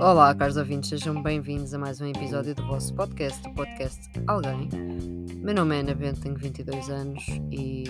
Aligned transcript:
Olá, 0.00 0.32
caros 0.32 0.56
ouvintes, 0.56 0.90
sejam 0.90 1.20
bem-vindos 1.20 1.74
a 1.74 1.78
mais 1.78 2.00
um 2.00 2.06
episódio 2.06 2.54
do 2.54 2.64
vosso 2.64 2.94
podcast, 2.94 3.44
o 3.48 3.52
podcast 3.52 4.08
Alguém. 4.28 4.68
Meu 5.34 5.52
nome 5.52 5.76
é 5.76 5.80
Ana 5.80 5.92
Bento, 5.92 6.20
tenho 6.20 6.36
22 6.36 6.88
anos 6.88 7.24
e, 7.50 7.82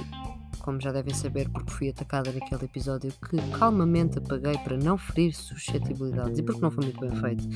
como 0.60 0.80
já 0.80 0.90
devem 0.90 1.12
saber, 1.12 1.50
porque 1.50 1.70
fui 1.70 1.90
atacada 1.90 2.32
naquele 2.32 2.64
episódio 2.64 3.12
que 3.28 3.36
calmamente 3.58 4.16
apaguei 4.16 4.56
para 4.56 4.78
não 4.78 4.96
ferir 4.96 5.34
suscetibilidades 5.34 6.38
e 6.38 6.42
porque 6.42 6.62
não 6.62 6.70
foi 6.70 6.84
muito 6.84 6.98
bem 6.98 7.10
feito, 7.10 7.46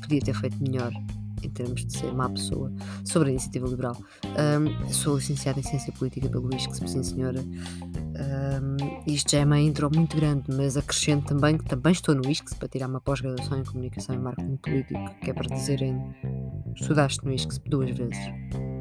podia 0.00 0.20
ter 0.22 0.34
feito 0.34 0.60
melhor 0.60 0.92
em 1.42 1.50
termos 1.50 1.84
de 1.84 1.96
ser 1.96 2.12
má 2.12 2.28
pessoa, 2.28 2.72
sobre 3.04 3.28
a 3.28 3.30
iniciativa 3.32 3.66
liberal. 3.66 3.96
Um, 4.24 4.92
sou 4.92 5.16
licenciada 5.16 5.60
em 5.60 5.62
Ciência 5.62 5.92
Política 5.92 6.28
pelo 6.28 6.54
ISCS, 6.54 6.90
sim 6.90 7.02
senhora. 7.02 7.40
Um, 7.40 8.76
isto 9.06 9.30
já 9.30 9.40
é 9.40 9.44
uma 9.44 9.58
intro 9.60 9.90
muito 9.94 10.16
grande, 10.16 10.44
mas 10.48 10.76
acrescento 10.76 11.26
também 11.26 11.56
que 11.56 11.64
também 11.64 11.92
estou 11.92 12.14
no 12.14 12.28
ISCS 12.28 12.54
para 12.54 12.68
tirar 12.68 12.88
uma 12.88 13.00
pós-graduação 13.00 13.58
em 13.58 13.64
Comunicação 13.64 14.14
e 14.14 14.18
Marketing 14.18 14.56
Político, 14.56 15.00
que 15.22 15.30
é 15.30 15.34
para 15.34 15.54
dizerem 15.54 16.14
estudaste 16.74 17.24
no 17.24 17.32
ISCS 17.32 17.58
duas 17.66 17.90
vezes. 17.90 18.18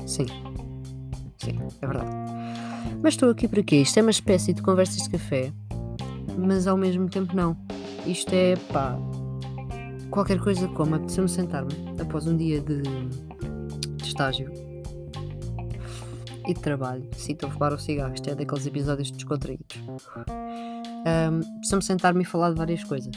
Sim. 0.06 0.26
Sim, 1.38 1.60
é 1.82 1.88
verdade. 1.88 2.12
Mas 3.02 3.14
estou 3.14 3.30
aqui 3.30 3.48
para 3.48 3.62
quê? 3.64 3.78
Isto 3.78 4.00
é 4.00 4.02
uma 4.02 4.12
espécie 4.12 4.54
de 4.54 4.62
conversas 4.62 5.04
de 5.04 5.10
café, 5.10 5.54
mas 6.38 6.68
ao 6.68 6.78
mesmo 6.78 7.08
tempo 7.10 7.36
não. 7.36 7.56
Isto 8.06 8.34
é, 8.34 8.56
pá, 8.72 8.98
qualquer 10.10 10.40
coisa 10.40 10.68
como 10.70 10.96
apeteceu-me 10.96 11.30
sentar-me 11.30 11.74
após 12.00 12.28
um 12.28 12.36
dia 12.36 12.62
de, 12.62 12.82
de 12.82 14.04
estágio 14.04 14.52
e 16.48 16.54
de 16.54 16.60
trabalho. 16.60 17.08
Sim, 17.14 17.34
estou 17.34 17.50
a 17.50 17.52
fumar 17.52 17.74
o 17.74 17.80
cigarro, 17.80 18.14
isto 18.14 18.30
é 18.30 18.36
daqueles 18.36 18.66
episódios 18.66 19.12
descontraídos. 19.12 19.78
Um, 19.88 21.40
Preciso-me 21.60 21.84
sentar-me 21.84 22.24
e 22.24 22.26
falar 22.26 22.52
de 22.52 22.56
várias 22.56 22.84
coisas. 22.84 23.14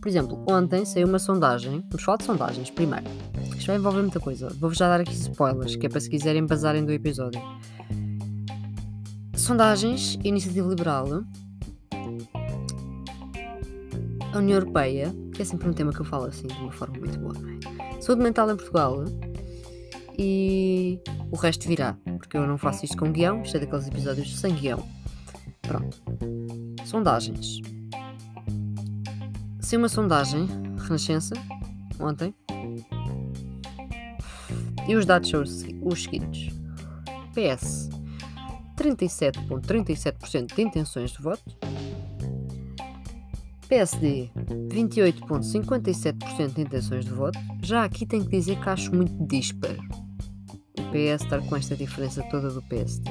Por 0.00 0.08
exemplo, 0.08 0.44
ontem 0.48 0.84
saiu 0.84 1.08
uma 1.08 1.18
sondagem. 1.18 1.84
Vamos 1.88 2.04
falar 2.04 2.18
de 2.18 2.24
sondagens 2.24 2.70
primeiro. 2.70 3.06
Isto 3.56 3.66
vai 3.66 3.76
envolver 3.76 4.02
muita 4.02 4.20
coisa. 4.20 4.48
Vou-vos 4.60 4.78
já 4.78 4.88
dar 4.88 5.00
aqui 5.00 5.12
spoilers, 5.12 5.76
que 5.76 5.86
é 5.86 5.88
para 5.88 6.00
se 6.00 6.08
quiserem 6.08 6.46
basarem 6.46 6.84
do 6.84 6.92
episódio. 6.92 7.40
Sondagens, 9.34 10.18
Iniciativa 10.22 10.68
Liberal, 10.68 11.24
União 14.38 14.58
Europeia, 14.58 15.14
que 15.32 15.42
é 15.42 15.44
sempre 15.44 15.68
um 15.68 15.72
tema 15.72 15.92
que 15.92 16.00
eu 16.00 16.04
falo 16.04 16.26
assim 16.26 16.46
de 16.46 16.54
uma 16.54 16.72
forma 16.72 16.98
muito 16.98 17.18
boa, 17.18 17.34
é? 17.36 18.00
Saúde 18.00 18.22
mental 18.22 18.50
em 18.50 18.56
Portugal 18.56 19.04
e 20.18 21.00
o 21.30 21.36
resto 21.36 21.66
virá, 21.68 21.96
porque 22.04 22.36
eu 22.36 22.46
não 22.46 22.58
faço 22.58 22.84
isto 22.84 22.96
com 22.96 23.12
guião, 23.12 23.42
isto 23.42 23.56
é 23.56 23.60
daqueles 23.60 23.86
episódios 23.86 24.38
sem 24.38 24.54
guião. 24.54 24.86
Pronto. 25.62 26.02
Sondagens. 26.84 27.60
Saiu 29.60 29.80
uma 29.80 29.88
sondagem, 29.88 30.46
Renascença, 30.78 31.34
ontem, 32.00 32.34
e 34.88 34.96
os 34.96 35.04
dados 35.04 35.28
são 35.28 35.42
os 35.42 36.02
seguintes: 36.02 36.52
PS 37.34 37.88
37,37% 38.78 40.54
de 40.54 40.62
intenções 40.62 41.10
de 41.10 41.20
voto, 41.20 41.42
PSD, 43.68 44.30
28,57% 44.68 46.54
de 46.54 46.62
intenções 46.62 47.04
de 47.04 47.12
voto. 47.12 47.38
Já 47.62 47.84
aqui 47.84 48.06
tenho 48.06 48.24
que 48.24 48.30
dizer 48.30 48.58
que 48.58 48.68
acho 48.68 48.94
muito 48.94 49.12
dispar 49.26 49.76
o 50.78 50.82
PS 50.90 51.22
estar 51.22 51.40
com 51.42 51.56
esta 51.56 51.76
diferença 51.76 52.22
toda 52.30 52.50
do 52.50 52.62
PSD. 52.62 53.10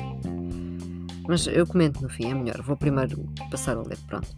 Mas 1.28 1.46
eu 1.46 1.68
comento 1.68 2.02
no 2.02 2.10
fim, 2.10 2.32
é 2.32 2.34
melhor. 2.34 2.62
Vou 2.62 2.76
primeiro 2.76 3.30
passar 3.52 3.78
a 3.78 3.82
ler, 3.82 3.98
pronto. 4.08 4.36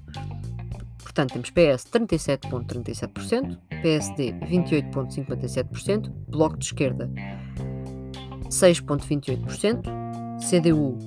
Portanto, 1.02 1.34
temos 1.34 1.50
PS 1.50 1.86
37,37%, 1.86 3.58
PSD 3.82 4.34
28,57%, 4.34 6.12
Bloco 6.28 6.58
de 6.58 6.66
Esquerda 6.66 7.10
6,28%, 8.50 9.84
CDU 10.40 10.98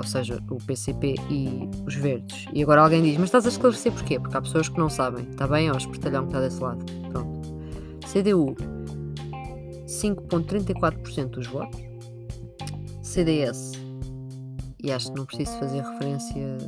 ou 0.00 0.06
seja, 0.06 0.42
o 0.50 0.56
PCP 0.56 1.14
e 1.28 1.68
os 1.86 1.94
verdes. 1.94 2.46
E 2.54 2.62
agora 2.62 2.80
alguém 2.80 3.02
diz, 3.02 3.18
mas 3.18 3.26
estás 3.26 3.44
a 3.44 3.50
esclarecer 3.50 3.92
porquê? 3.92 4.18
Porque 4.18 4.34
há 4.34 4.40
pessoas 4.40 4.66
que 4.66 4.78
não 4.78 4.88
sabem. 4.88 5.28
Está 5.28 5.46
bem? 5.46 5.70
O 5.70 5.76
espertalhão 5.76 6.22
que 6.22 6.28
está 6.30 6.40
desse 6.40 6.58
lado. 6.58 6.82
Pronto. 7.10 7.40
CDU, 8.10 8.56
5,34% 9.86 11.26
dos 11.28 11.46
votos. 11.46 11.78
CDS, 13.02 13.72
e 14.82 14.90
acho 14.90 15.12
que 15.12 15.18
não 15.18 15.26
preciso 15.26 15.58
fazer 15.58 15.82
referência 15.82 16.58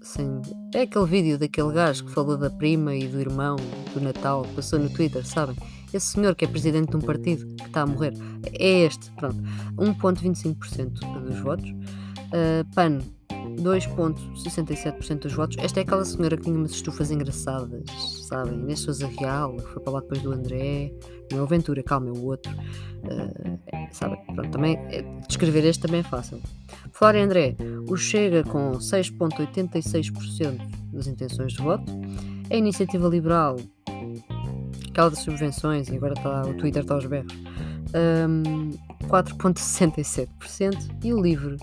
sem. 0.00 0.42
É 0.74 0.80
aquele 0.82 1.06
vídeo 1.06 1.38
daquele 1.38 1.72
gajo 1.72 2.06
que 2.06 2.10
falou 2.10 2.36
da 2.36 2.50
prima 2.50 2.94
e 2.94 3.06
do 3.06 3.20
irmão 3.20 3.56
do 3.94 4.00
Natal, 4.00 4.46
passou 4.56 4.78
no 4.78 4.90
Twitter, 4.90 5.24
sabem? 5.24 5.54
Esse 5.92 6.06
senhor 6.06 6.34
que 6.34 6.44
é 6.44 6.48
presidente 6.48 6.90
de 6.90 6.96
um 6.96 7.00
partido 7.00 7.46
que 7.56 7.66
está 7.66 7.82
a 7.82 7.86
morrer. 7.86 8.14
É 8.58 8.80
este, 8.80 9.10
pronto. 9.12 9.36
1,25% 9.76 11.20
dos 11.20 11.38
votos. 11.40 11.70
Uh, 12.32 12.64
PAN, 12.74 12.98
2,67% 13.56 15.20
dos 15.20 15.32
votos. 15.32 15.56
Esta 15.58 15.80
é 15.80 15.82
aquela 15.82 16.04
senhora 16.04 16.36
que 16.36 16.44
tinha 16.44 16.56
umas 16.56 16.72
estufas 16.72 17.10
engraçadas, 17.10 17.84
sabem? 18.28 18.54
Inês 18.54 18.80
Souza 18.80 19.06
Real, 19.06 19.56
que 19.56 19.68
foi 19.72 19.82
para 19.82 19.92
lá 19.92 20.00
depois 20.00 20.22
do 20.22 20.32
André. 20.32 20.92
Não 21.30 21.38
é 21.38 21.42
o 21.42 21.46
Ventura, 21.46 21.82
calma, 21.82 22.08
é 22.08 22.12
o 22.12 22.24
outro. 22.24 22.52
Uh, 22.52 23.58
sabem? 23.90 24.18
Pronto, 24.34 24.50
também, 24.50 24.76
é, 24.90 25.02
descrever 25.28 25.64
este 25.64 25.82
também 25.82 26.00
é 26.00 26.04
fácil. 26.04 26.40
Falar 26.92 27.16
André, 27.16 27.56
o 27.88 27.96
Chega 27.96 28.42
com 28.44 28.72
6,86% 28.72 30.60
das 30.92 31.06
intenções 31.06 31.52
de 31.52 31.62
voto. 31.62 31.92
A 32.50 32.56
Iniciativa 32.56 33.08
Liberal, 33.08 33.56
aquela 34.90 35.10
das 35.10 35.20
subvenções, 35.20 35.88
e 35.88 35.96
agora 35.96 36.14
está, 36.14 36.42
o 36.42 36.54
Twitter 36.54 36.82
está 36.82 36.94
aos 36.94 37.06
berros, 37.06 37.32
um, 38.28 38.70
4,67%. 39.08 40.90
E 41.02 41.12
o 41.12 41.20
Livre, 41.20 41.56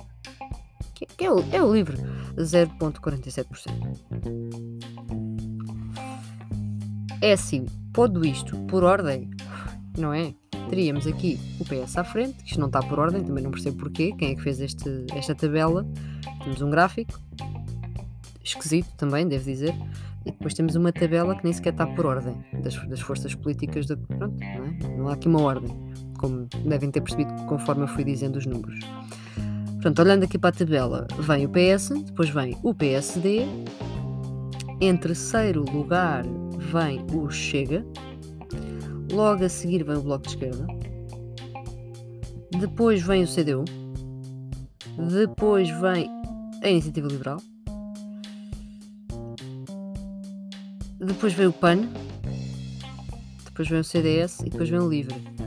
que, 0.99 1.05
que 1.05 1.25
é, 1.25 1.31
o, 1.31 1.39
é 1.51 1.61
o 1.61 1.73
livre, 1.73 1.97
0,47%. 2.35 3.71
É 7.21 7.31
assim, 7.33 7.65
pondo 7.93 8.25
isto 8.25 8.57
por 8.65 8.83
ordem, 8.83 9.29
não 9.97 10.13
é? 10.13 10.33
Teríamos 10.69 11.07
aqui 11.07 11.39
o 11.59 11.65
PS 11.65 11.97
à 11.97 12.03
frente, 12.03 12.35
isto 12.45 12.59
não 12.59 12.67
está 12.67 12.81
por 12.81 12.99
ordem, 12.99 13.23
também 13.23 13.43
não 13.43 13.51
percebo 13.51 13.77
porquê, 13.77 14.13
quem 14.17 14.31
é 14.31 14.35
que 14.35 14.41
fez 14.41 14.59
este, 14.59 15.05
esta 15.13 15.33
tabela. 15.33 15.88
Temos 16.43 16.61
um 16.61 16.69
gráfico, 16.69 17.19
esquisito 18.43 18.89
também, 18.97 19.27
devo 19.27 19.45
dizer, 19.45 19.73
e 20.25 20.31
depois 20.31 20.53
temos 20.53 20.75
uma 20.75 20.91
tabela 20.91 21.35
que 21.35 21.43
nem 21.43 21.53
sequer 21.53 21.73
está 21.73 21.88
por 21.88 22.05
ordem 22.05 22.35
das, 22.61 22.75
das 22.88 22.99
forças 22.99 23.33
políticas. 23.33 23.88
Da, 23.88 23.95
pronto, 23.95 24.38
não, 24.38 24.65
é? 24.65 24.97
não 24.97 25.07
há 25.07 25.13
aqui 25.13 25.27
uma 25.27 25.41
ordem, 25.41 25.71
como 26.17 26.47
devem 26.65 26.91
ter 26.91 27.01
percebido 27.01 27.33
conforme 27.45 27.83
eu 27.83 27.88
fui 27.88 28.03
dizendo 28.03 28.35
os 28.35 28.45
números. 28.45 28.79
Portanto, 29.79 30.00
olhando 30.00 30.25
aqui 30.25 30.38
para 30.38 30.50
a 30.50 30.51
tabela, 30.51 31.07
vem 31.19 31.45
o 31.45 31.50
PS, 31.50 31.91
depois 32.06 32.29
vem 32.29 32.57
o 32.63 32.73
PSD, 32.73 33.45
em 34.81 34.97
terceiro 34.97 35.63
lugar 35.72 36.25
vem 36.57 37.06
o 37.13 37.29
Chega, 37.29 37.85
logo 39.09 39.45
a 39.45 39.47
seguir 39.47 39.85
vem 39.85 39.95
o 39.95 40.01
Bloco 40.01 40.23
de 40.23 40.31
Esquerda, 40.31 40.68
depois 42.59 43.01
vem 43.01 43.23
o 43.23 43.28
CDU, 43.28 43.63
depois 45.13 45.69
vem 45.69 46.09
a 46.62 46.69
Iniciativa 46.69 47.07
Liberal, 47.07 47.38
depois 51.00 51.31
vem 51.31 51.47
o 51.47 51.53
PAN, 51.53 51.88
depois 53.45 53.69
vem 53.69 53.79
o 53.79 53.84
CDS 53.85 54.41
e 54.41 54.50
depois 54.50 54.69
vem 54.69 54.79
o 54.79 54.89
LIVRE. 54.89 55.38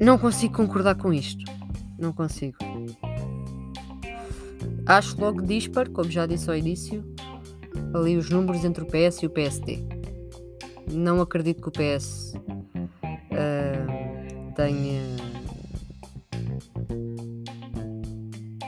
Não 0.00 0.16
consigo 0.16 0.54
concordar 0.54 0.94
com 0.94 1.12
isto. 1.12 1.44
Não 1.98 2.12
consigo. 2.12 2.56
Acho 4.86 5.20
logo 5.20 5.42
dispar, 5.42 5.88
como 5.88 6.10
já 6.10 6.24
disse 6.24 6.48
ao 6.48 6.56
início, 6.56 7.04
ali 7.92 8.16
os 8.16 8.30
números 8.30 8.64
entre 8.64 8.84
o 8.84 8.86
PS 8.86 9.22
e 9.22 9.26
o 9.26 9.30
PSD. 9.30 9.80
Não 10.92 11.20
acredito 11.20 11.60
que 11.60 11.68
o 11.68 11.72
PS 11.72 12.34
uh, 13.04 14.54
tenha. 14.54 15.02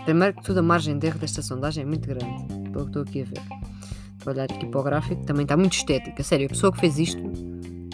Primeiro 0.04 0.36
que 0.36 0.42
tudo, 0.42 0.58
a 0.58 0.62
margem 0.62 0.98
de 0.98 1.06
erro 1.06 1.20
desta 1.20 1.40
sondagem 1.40 1.84
é 1.84 1.86
muito 1.86 2.08
grande, 2.08 2.46
pelo 2.70 2.84
que 2.84 2.90
estou 2.90 3.02
aqui 3.02 3.22
a 3.22 3.24
ver. 3.24 3.42
Estou 4.18 4.32
a 4.32 4.34
olhar 4.34 4.44
aqui 4.44 4.66
para 4.66 4.80
o 4.80 4.82
gráfico, 4.82 5.24
também 5.24 5.44
está 5.44 5.56
muito 5.56 5.74
estética. 5.74 6.22
Sério, 6.22 6.46
a 6.46 6.48
pessoa 6.48 6.72
que 6.72 6.80
fez 6.80 6.98
isto 6.98 7.49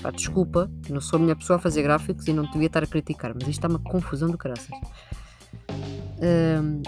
Pá, 0.06 0.12
desculpa, 0.12 0.70
não 0.88 1.00
sou 1.00 1.16
a 1.16 1.20
minha 1.20 1.34
pessoa 1.34 1.56
a 1.56 1.60
fazer 1.60 1.82
gráficos 1.82 2.28
e 2.28 2.32
não 2.32 2.44
devia 2.44 2.68
estar 2.68 2.80
a 2.80 2.86
criticar, 2.86 3.34
mas 3.34 3.42
isto 3.42 3.58
está 3.58 3.66
uma 3.66 3.80
confusão 3.80 4.30
do 4.30 4.38
caraças. 4.38 4.70
Um, 6.22 6.80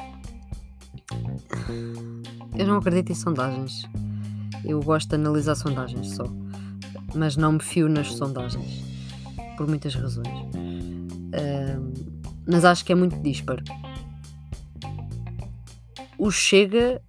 eu 2.56 2.64
não 2.64 2.76
acredito 2.76 3.10
em 3.10 3.16
sondagens. 3.16 3.82
Eu 4.64 4.80
gosto 4.80 5.08
de 5.08 5.16
analisar 5.16 5.56
sondagens 5.56 6.14
só. 6.14 6.22
Mas 7.12 7.36
não 7.36 7.54
me 7.54 7.60
fio 7.60 7.88
nas 7.88 8.12
sondagens. 8.12 8.84
Por 9.56 9.66
muitas 9.66 9.96
razões. 9.96 10.28
Um, 10.54 11.92
mas 12.46 12.64
acho 12.64 12.84
que 12.84 12.92
é 12.92 12.94
muito 12.94 13.20
disparo. 13.20 13.64
O 16.16 16.30
Chega 16.30 17.02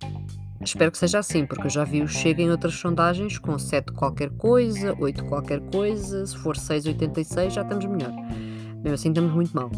espero 0.62 0.92
que 0.92 0.98
seja 0.98 1.20
assim, 1.20 1.46
porque 1.46 1.68
eu 1.68 1.70
já 1.70 1.84
vi 1.84 2.02
o 2.02 2.08
Chega 2.08 2.42
em 2.42 2.52
outras 2.52 2.74
sondagens 2.76 3.38
com 3.38 3.58
7 3.58 3.92
qualquer 3.94 4.30
coisa, 4.32 4.96
8 5.00 5.26
qualquer 5.26 5.62
coisa, 5.62 6.26
se 6.26 6.38
for 6.38 6.56
6,86 6.56 7.50
já 7.52 7.62
estamos 7.62 7.86
melhor. 7.86 8.12
Mesmo 8.84 8.94
assim 8.94 9.10
estamos 9.10 9.34
muito 9.34 9.54
mal. 9.54 9.70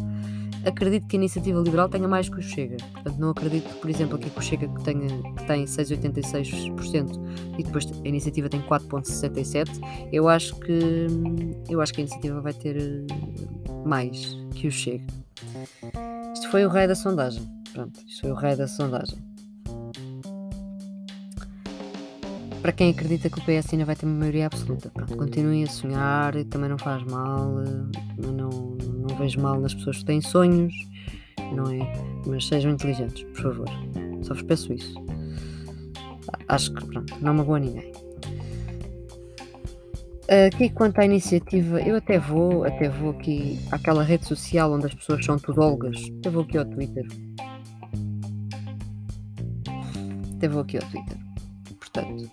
Acredito 0.64 1.08
que 1.08 1.16
a 1.16 1.20
iniciativa 1.20 1.60
liberal 1.60 1.90
tenha 1.90 2.08
mais 2.08 2.30
que 2.30 2.38
o 2.38 2.42
Chega. 2.42 2.78
Portanto, 2.94 3.18
não 3.18 3.32
acredito, 3.32 3.68
por 3.80 3.90
exemplo, 3.90 4.16
aqui 4.16 4.30
que 4.30 4.38
o 4.38 4.42
Chega 4.42 4.68
que, 4.68 4.84
tenha, 4.84 5.08
que 5.08 5.48
tem 5.48 5.66
6,86% 5.66 7.58
e 7.58 7.64
depois 7.64 7.86
a 7.86 8.08
iniciativa 8.08 8.48
tem 8.48 8.62
4,67%. 8.62 9.80
Eu 10.12 10.30
acho 10.30 10.56
que 10.58 11.08
eu 11.68 11.82
acho 11.82 11.94
que 11.94 12.02
a 12.02 12.04
iniciativa 12.04 12.42
vai 12.42 12.54
ter 12.54 12.78
eh, 12.78 13.06
mais 13.86 14.38
que 14.54 14.68
o 14.68 14.72
Chega. 14.72 15.06
Isto 16.34 16.50
foi 16.52 16.64
o 16.64 16.70
rei 16.70 16.88
da 16.88 16.96
sondagem. 16.96 17.44
Pronto, 17.74 18.00
isto 18.08 18.22
foi 18.22 18.32
o 18.32 18.36
rei 18.36 18.56
da 18.56 18.68
sondagem. 18.68 19.31
Para 22.62 22.72
quem 22.72 22.92
acredita 22.92 23.30
que 23.30 23.40
o 23.40 23.42
PS 23.42 23.74
ainda 23.74 23.86
vai 23.86 23.96
ter 23.96 24.06
uma 24.06 24.16
maioria 24.16 24.46
absoluta, 24.46 24.92
pronto, 24.92 25.18
continuem 25.18 25.64
a 25.64 25.68
sonhar, 25.68 26.34
também 26.46 26.70
não 26.70 26.78
faz 26.78 27.04
mal, 27.04 27.60
eh, 27.62 28.22
não, 28.22 28.50
não 28.50 29.16
vejo 29.18 29.42
mal 29.42 29.60
nas 29.60 29.74
pessoas 29.74 29.98
que 29.98 30.06
têm 30.06 30.22
sonhos, 30.22 30.74
não 31.56 31.70
é? 31.72 31.80
Mas 32.28 32.48
sejam 32.48 32.72
inteligentes, 32.72 33.24
por 33.24 33.42
favor. 33.42 33.68
Só 34.22 34.36
vos 34.36 34.44
peço 34.44 34.74
isso. 34.74 34.94
Acho 36.48 36.72
que, 36.74 36.86
pronto, 36.86 37.16
não 37.20 37.34
magoa 37.34 37.60
ninguém. 37.60 37.92
Aqui 40.48 40.70
quanto 40.70 41.00
à 41.00 41.06
iniciativa, 41.06 41.82
eu 41.82 41.98
até 41.98 42.18
vou, 42.18 42.64
até 42.64 42.88
vou 42.88 43.10
aqui 43.10 43.60
àquela 43.70 44.02
rede 44.02 44.26
social 44.26 44.72
onde 44.72 44.86
as 44.86 44.94
pessoas 44.94 45.26
são 45.26 45.38
tudólogas. 45.38 45.98
Eu 46.24 46.32
vou 46.32 46.44
aqui 46.44 46.58
ao 46.58 46.64
Twitter. 46.64 47.06
Até 50.38 50.48
vou 50.48 50.62
aqui 50.62 50.78
ao 50.78 50.84
Twitter. 50.90 51.18
Portanto, 51.78 52.32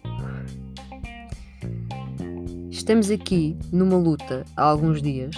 estamos 2.88 3.10
aqui 3.10 3.54
numa 3.70 3.98
luta 3.98 4.46
há 4.56 4.62
alguns 4.62 5.02
dias 5.02 5.36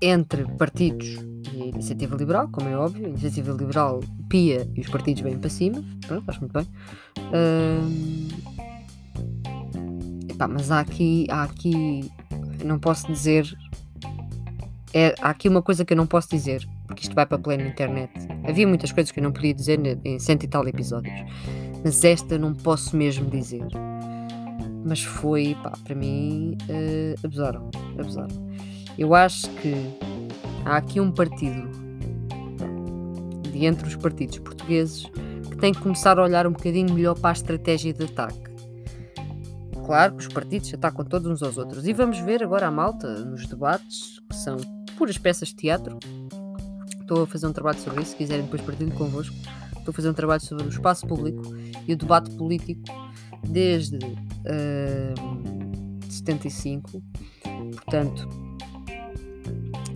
entre 0.00 0.44
partidos 0.56 1.18
e 1.52 1.60
a 1.60 1.66
Iniciativa 1.66 2.14
Liberal, 2.14 2.48
como 2.52 2.68
é 2.68 2.76
óbvio, 2.78 3.06
a 3.06 3.08
Iniciativa 3.08 3.50
Liberal 3.50 3.98
pia 4.28 4.70
e 4.76 4.80
os 4.80 4.88
partidos 4.88 5.24
vêm 5.24 5.36
para 5.36 5.50
cima, 5.50 5.82
pronto, 6.06 6.30
acho 6.30 6.38
muito 6.38 6.52
bem. 6.52 6.68
Epá, 10.30 10.46
mas 10.46 10.70
há 10.70 10.78
aqui, 10.78 11.26
há 11.28 11.42
aqui, 11.42 12.08
não 12.64 12.78
posso 12.78 13.08
dizer, 13.08 13.52
é, 14.92 15.16
há 15.20 15.30
aqui 15.30 15.48
uma 15.48 15.62
coisa 15.62 15.84
que 15.84 15.92
eu 15.92 15.96
não 15.96 16.06
posso 16.06 16.30
dizer, 16.30 16.64
porque 16.86 17.02
isto 17.02 17.14
vai 17.16 17.26
para 17.26 17.38
pleno 17.40 17.66
internet. 17.66 18.12
Havia 18.48 18.68
muitas 18.68 18.92
coisas 18.92 19.10
que 19.10 19.18
eu 19.18 19.24
não 19.24 19.32
podia 19.32 19.52
dizer 19.52 19.80
em 20.04 20.20
cento 20.20 20.44
e 20.44 20.46
tal 20.46 20.64
episódios, 20.68 21.12
mas 21.84 22.02
esta 22.02 22.38
não 22.38 22.54
posso 22.54 22.96
mesmo 22.96 23.28
dizer. 23.28 23.66
Mas 24.84 25.02
foi, 25.02 25.54
pá, 25.62 25.72
para 25.84 25.94
mim, 25.94 26.56
uh, 26.62 27.26
abusaram, 27.26 27.70
abusaram. 27.98 28.44
Eu 28.98 29.14
acho 29.14 29.48
que 29.56 29.74
há 30.64 30.78
aqui 30.78 30.98
um 30.98 31.12
partido 31.12 31.68
de 33.52 33.66
entre 33.66 33.86
os 33.86 33.96
partidos 33.96 34.38
portugueses 34.38 35.04
que 35.50 35.56
tem 35.58 35.72
que 35.72 35.80
começar 35.80 36.18
a 36.18 36.22
olhar 36.22 36.46
um 36.46 36.52
bocadinho 36.52 36.92
melhor 36.92 37.18
para 37.18 37.30
a 37.30 37.32
estratégia 37.32 37.92
de 37.92 38.04
ataque. 38.04 38.54
Claro 39.84 40.16
que 40.16 40.26
os 40.26 40.32
partidos 40.32 40.72
atacam 40.72 41.04
todos 41.04 41.30
uns 41.30 41.42
aos 41.42 41.58
outros. 41.58 41.86
E 41.86 41.92
vamos 41.92 42.18
ver 42.18 42.42
agora 42.42 42.66
a 42.66 42.70
malta 42.70 43.24
nos 43.24 43.46
debates, 43.46 44.20
que 44.30 44.36
são 44.36 44.56
puras 44.96 45.18
peças 45.18 45.48
de 45.48 45.56
teatro. 45.56 45.98
Estou 47.00 47.24
a 47.24 47.26
fazer 47.26 47.46
um 47.46 47.52
trabalho 47.52 47.78
sobre 47.78 48.02
isso, 48.02 48.12
se 48.12 48.16
quiserem 48.16 48.44
depois 48.44 48.62
partilho 48.62 48.92
convosco. 48.92 49.36
Estou 49.84 49.92
a 49.92 49.96
fazer 49.96 50.08
um 50.08 50.14
trabalho 50.14 50.40
sobre 50.40 50.64
o 50.64 50.68
espaço 50.70 51.06
público 51.06 51.42
e 51.86 51.92
o 51.92 51.96
debate 51.96 52.30
político 52.36 52.80
desde 53.46 53.98
uh, 53.98 55.14
75. 56.08 57.02
Portanto, 57.74 58.26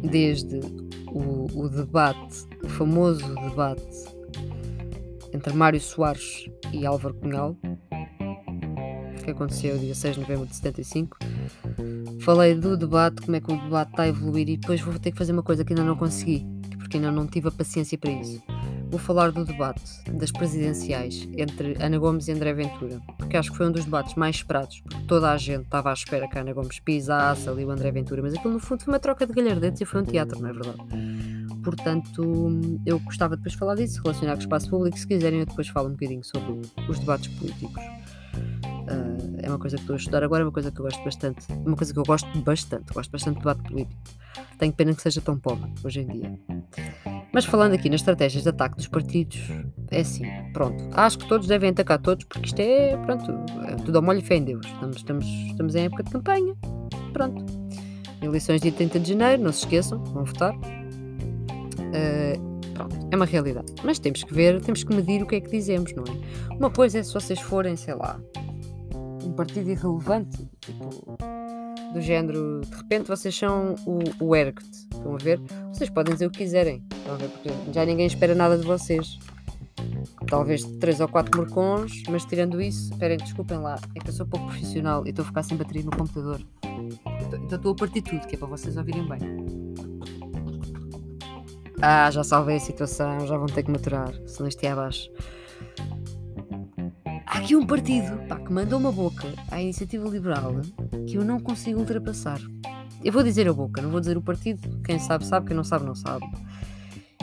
desde 0.03 0.61
o, 1.07 1.47
o 1.59 1.71
debate, 1.71 2.47
o 2.63 2.69
famoso 2.69 3.35
debate 3.37 3.83
entre 5.33 5.55
Mário 5.55 5.81
Soares 5.81 6.51
e 6.71 6.85
Álvaro 6.85 7.15
Cunhal, 7.15 7.57
que 9.25 9.31
aconteceu 9.31 9.79
dia 9.79 9.95
6 9.95 10.17
de 10.17 10.21
novembro 10.21 10.45
de 10.45 10.55
75. 10.55 11.17
Falei 12.21 12.55
do 12.55 12.77
debate, 12.77 13.23
como 13.23 13.37
é 13.37 13.41
que 13.41 13.51
o 13.51 13.57
debate 13.59 13.93
está 13.93 14.03
a 14.03 14.09
evoluir, 14.09 14.51
e 14.51 14.59
depois 14.59 14.83
vou 14.83 14.99
ter 14.99 15.13
que 15.13 15.17
fazer 15.17 15.33
uma 15.33 15.43
coisa 15.43 15.65
que 15.65 15.73
ainda 15.73 15.83
não 15.85 15.97
consegui, 15.97 16.47
porque 16.77 16.99
ainda 16.99 17.11
não 17.11 17.27
tive 17.27 17.49
a 17.49 17.53
paciência 17.53 17.97
para 17.97 18.11
isso 18.11 18.43
vou 18.89 18.99
falar 18.99 19.31
do 19.31 19.45
debate 19.45 19.83
das 20.13 20.31
presidenciais 20.31 21.29
entre 21.37 21.77
Ana 21.81 21.99
Gomes 21.99 22.29
e 22.29 22.33
André 22.33 22.53
Ventura, 22.53 23.01
porque 23.17 23.37
acho 23.37 23.51
que 23.51 23.57
foi 23.57 23.67
um 23.67 23.73
dos 23.73 23.85
debates 23.85 24.15
mais 24.15 24.37
esperados, 24.37 24.81
porque 24.81 25.05
toda 25.07 25.31
a 25.31 25.37
gente 25.37 25.65
estava 25.65 25.91
à 25.91 25.93
espera 25.93 26.29
que 26.29 26.39
a 26.39 26.41
Ana 26.41 26.53
Gomes 26.53 26.79
pisasse 26.81 27.49
ali 27.49 27.65
o 27.65 27.71
André 27.71 27.91
Ventura, 27.91 28.23
mas 28.23 28.35
aquilo 28.35 28.55
no 28.55 28.61
fundo 28.61 28.83
foi 28.83 28.93
uma 28.93 29.01
troca 29.01 29.27
de 29.27 29.33
galhardetes 29.33 29.81
e 29.81 29.85
foi 29.85 30.01
um 30.01 30.05
teatro, 30.05 30.41
não 30.41 30.49
é 30.49 30.53
verdade? 30.53 30.79
Portanto, 31.63 32.51
eu 32.87 32.99
gostava 33.01 33.37
depois 33.37 33.53
de 33.53 33.59
falar 33.59 33.75
disso, 33.75 34.01
relacionar 34.03 34.33
com 34.35 34.39
o 34.39 34.43
espaço 34.43 34.71
público. 34.71 34.99
Se 34.99 35.07
quiserem, 35.07 35.41
eu 35.41 35.47
depois 35.47 35.69
falo 35.69 35.89
um 35.89 35.93
bocadinho 35.93 36.25
sobre 36.25 36.63
os 36.89 36.99
debates 36.99 37.29
políticos. 37.29 37.98
Uh, 38.91 39.39
é 39.43 39.49
uma 39.49 39.59
coisa 39.59 39.77
que 39.77 39.83
estou 39.83 39.95
a 39.95 39.97
estudar 39.97 40.25
agora, 40.25 40.43
é 40.43 40.47
uma 40.47 40.53
coisa 40.53 40.71
que 40.71 40.81
eu 40.81 40.85
gosto 40.85 41.05
bastante. 41.05 41.47
Uma 41.53 41.77
coisa 41.77 41.93
que 41.93 41.99
eu 41.99 42.05
gosto 42.05 42.27
bastante, 42.41 42.93
gosto 42.93 43.11
bastante 43.11 43.35
de 43.35 43.41
debate 43.41 43.63
político. 43.63 44.01
Tenho 44.59 44.73
pena 44.73 44.95
que 44.95 45.03
seja 45.03 45.21
tão 45.21 45.39
pobre 45.39 45.71
hoje 45.85 46.01
em 46.01 46.07
dia. 46.07 46.39
Mas 47.33 47.45
falando 47.45 47.75
aqui 47.75 47.91
nas 47.91 48.01
estratégias 48.01 48.43
de 48.43 48.49
ataque 48.49 48.77
dos 48.77 48.89
partidos, 48.89 49.39
é 49.91 50.01
assim, 50.01 50.25
pronto. 50.53 50.83
Acho 50.93 51.19
que 51.19 51.29
todos 51.29 51.47
devem 51.47 51.71
atacar 51.71 51.99
todos, 51.99 52.25
porque 52.25 52.47
isto 52.47 52.61
é, 52.61 52.97
pronto, 52.97 53.31
é 53.67 53.77
tudo 53.77 53.97
ao 53.97 54.03
molho 54.03 54.21
e 54.21 54.23
fé 54.23 54.37
em 54.37 54.45
Deus. 54.45 54.67
Estamos, 54.67 54.97
estamos, 54.97 55.27
estamos 55.27 55.75
em 55.75 55.85
época 55.85 56.03
de 56.03 56.11
campanha. 56.11 56.57
Pronto. 57.13 57.45
Eleições 58.23 58.61
dia 58.61 58.73
30 58.73 59.01
de 59.01 59.11
janeiro, 59.11 59.43
não 59.43 59.53
se 59.53 59.61
esqueçam, 59.61 60.03
vão 60.05 60.25
votar. 60.25 60.55
Uh, 60.57 62.49
é 63.11 63.17
uma 63.17 63.25
realidade. 63.25 63.73
Mas 63.85 63.99
temos 63.99 64.25
que 64.25 64.33
ver, 64.33 64.61
temos 64.61 64.83
que 64.83 64.95
medir 64.95 65.23
o 65.23 65.27
que 65.27 65.37
é 65.37 65.41
que 65.41 65.51
dizemos, 65.51 65.93
não 65.95 66.05
é? 66.05 66.55
Uma 66.55 66.71
coisa 66.71 66.99
é 66.99 67.03
se 67.03 67.13
vocês 67.13 67.41
forem, 67.41 67.77
sei 67.77 67.95
lá, 67.95 68.21
um 69.25 69.33
partido 69.33 69.71
irrelevante, 69.71 70.49
tipo, 70.61 71.17
do 71.93 72.01
género, 72.01 72.61
de 72.61 72.77
repente 72.77 73.09
vocês 73.09 73.35
são 73.37 73.75
o, 73.87 73.99
o 74.25 74.37
ERGT, 74.37 74.65
estão 74.93 75.15
a 75.15 75.19
ver? 75.19 75.41
Vocês 75.73 75.91
podem 75.91 76.15
dizer 76.15 76.27
o 76.27 76.31
que 76.31 76.39
quiserem, 76.39 76.83
estão 76.97 77.15
a 77.15 77.17
ver? 77.17 77.29
Porque 77.29 77.51
já 77.73 77.85
ninguém 77.85 78.07
espera 78.07 78.35
nada 78.35 78.59
de 78.59 78.67
vocês. 78.67 79.19
Talvez 80.27 80.63
três 80.79 81.01
ou 81.01 81.09
quatro 81.09 81.41
morcões, 81.41 82.03
mas 82.11 82.25
tirando 82.25 82.61
isso, 82.61 82.93
esperem, 82.93 83.17
desculpem 83.17 83.59
lá, 83.59 83.79
é 83.95 84.01
que 84.01 84.09
eu 84.09 84.13
sou 84.13 84.27
pouco 84.27 84.47
profissional 84.47 85.07
e 85.07 85.11
estou 85.11 85.23
a 85.23 85.27
ficar 85.27 85.43
sem 85.43 85.57
bateria 85.57 85.85
no 85.85 85.91
computador. 85.91 86.41
Então 87.45 87.57
estou 87.57 87.73
a 87.73 87.77
partir 87.77 88.03
tudo, 88.03 88.27
que 88.27 88.35
é 88.35 88.39
para 88.39 88.49
vocês 88.49 88.77
ouvirem 88.77 89.09
bem. 89.09 89.19
Ah, 91.81 92.11
já 92.11 92.25
salvei 92.25 92.57
a 92.57 92.61
situação, 92.61 93.27
já 93.27 93.37
vão 93.37 93.47
ter 93.47 93.63
que 93.63 93.71
maturar, 93.71 94.13
senão 94.27 94.49
isto 94.49 94.65
é 94.65 94.73
abaixo. 94.73 95.09
Aqui 97.49 97.57
um 97.57 97.67
partido 97.67 98.19
pá, 98.29 98.39
que 98.39 98.53
mandou 98.53 98.79
uma 98.79 98.93
boca 98.93 99.27
à 99.51 99.59
iniciativa 99.59 100.07
liberal 100.07 100.57
que 101.09 101.17
eu 101.17 101.25
não 101.25 101.41
consigo 101.41 101.81
ultrapassar. 101.81 102.39
Eu 103.03 103.11
vou 103.11 103.23
dizer 103.23 103.49
a 103.49 103.55
boca, 103.55 103.81
não 103.81 103.89
vou 103.89 104.01
dizer 104.01 104.19
o 104.19 104.21
partido. 104.21 104.83
Quem 104.83 104.99
sabe, 104.99 105.25
sabe. 105.25 105.47
Quem 105.47 105.57
não 105.57 105.65
sabe, 105.65 105.87
não 105.87 105.95
sabe. 105.95 106.27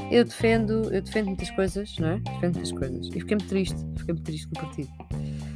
Eu 0.09 0.25
defendo, 0.25 0.91
eu 0.91 1.03
defendo 1.03 1.27
muitas 1.27 1.51
coisas, 1.51 1.95
não 1.99 2.07
é? 2.07 2.17
Defendo 2.17 2.55
muitas 2.55 2.71
coisas. 2.71 3.05
E 3.05 3.19
fiquei-me 3.19 3.43
triste. 3.43 3.77
Fiquei-me 3.97 4.19
triste 4.21 4.47
com 4.47 4.57
o 4.57 4.61
partido. 4.63 4.89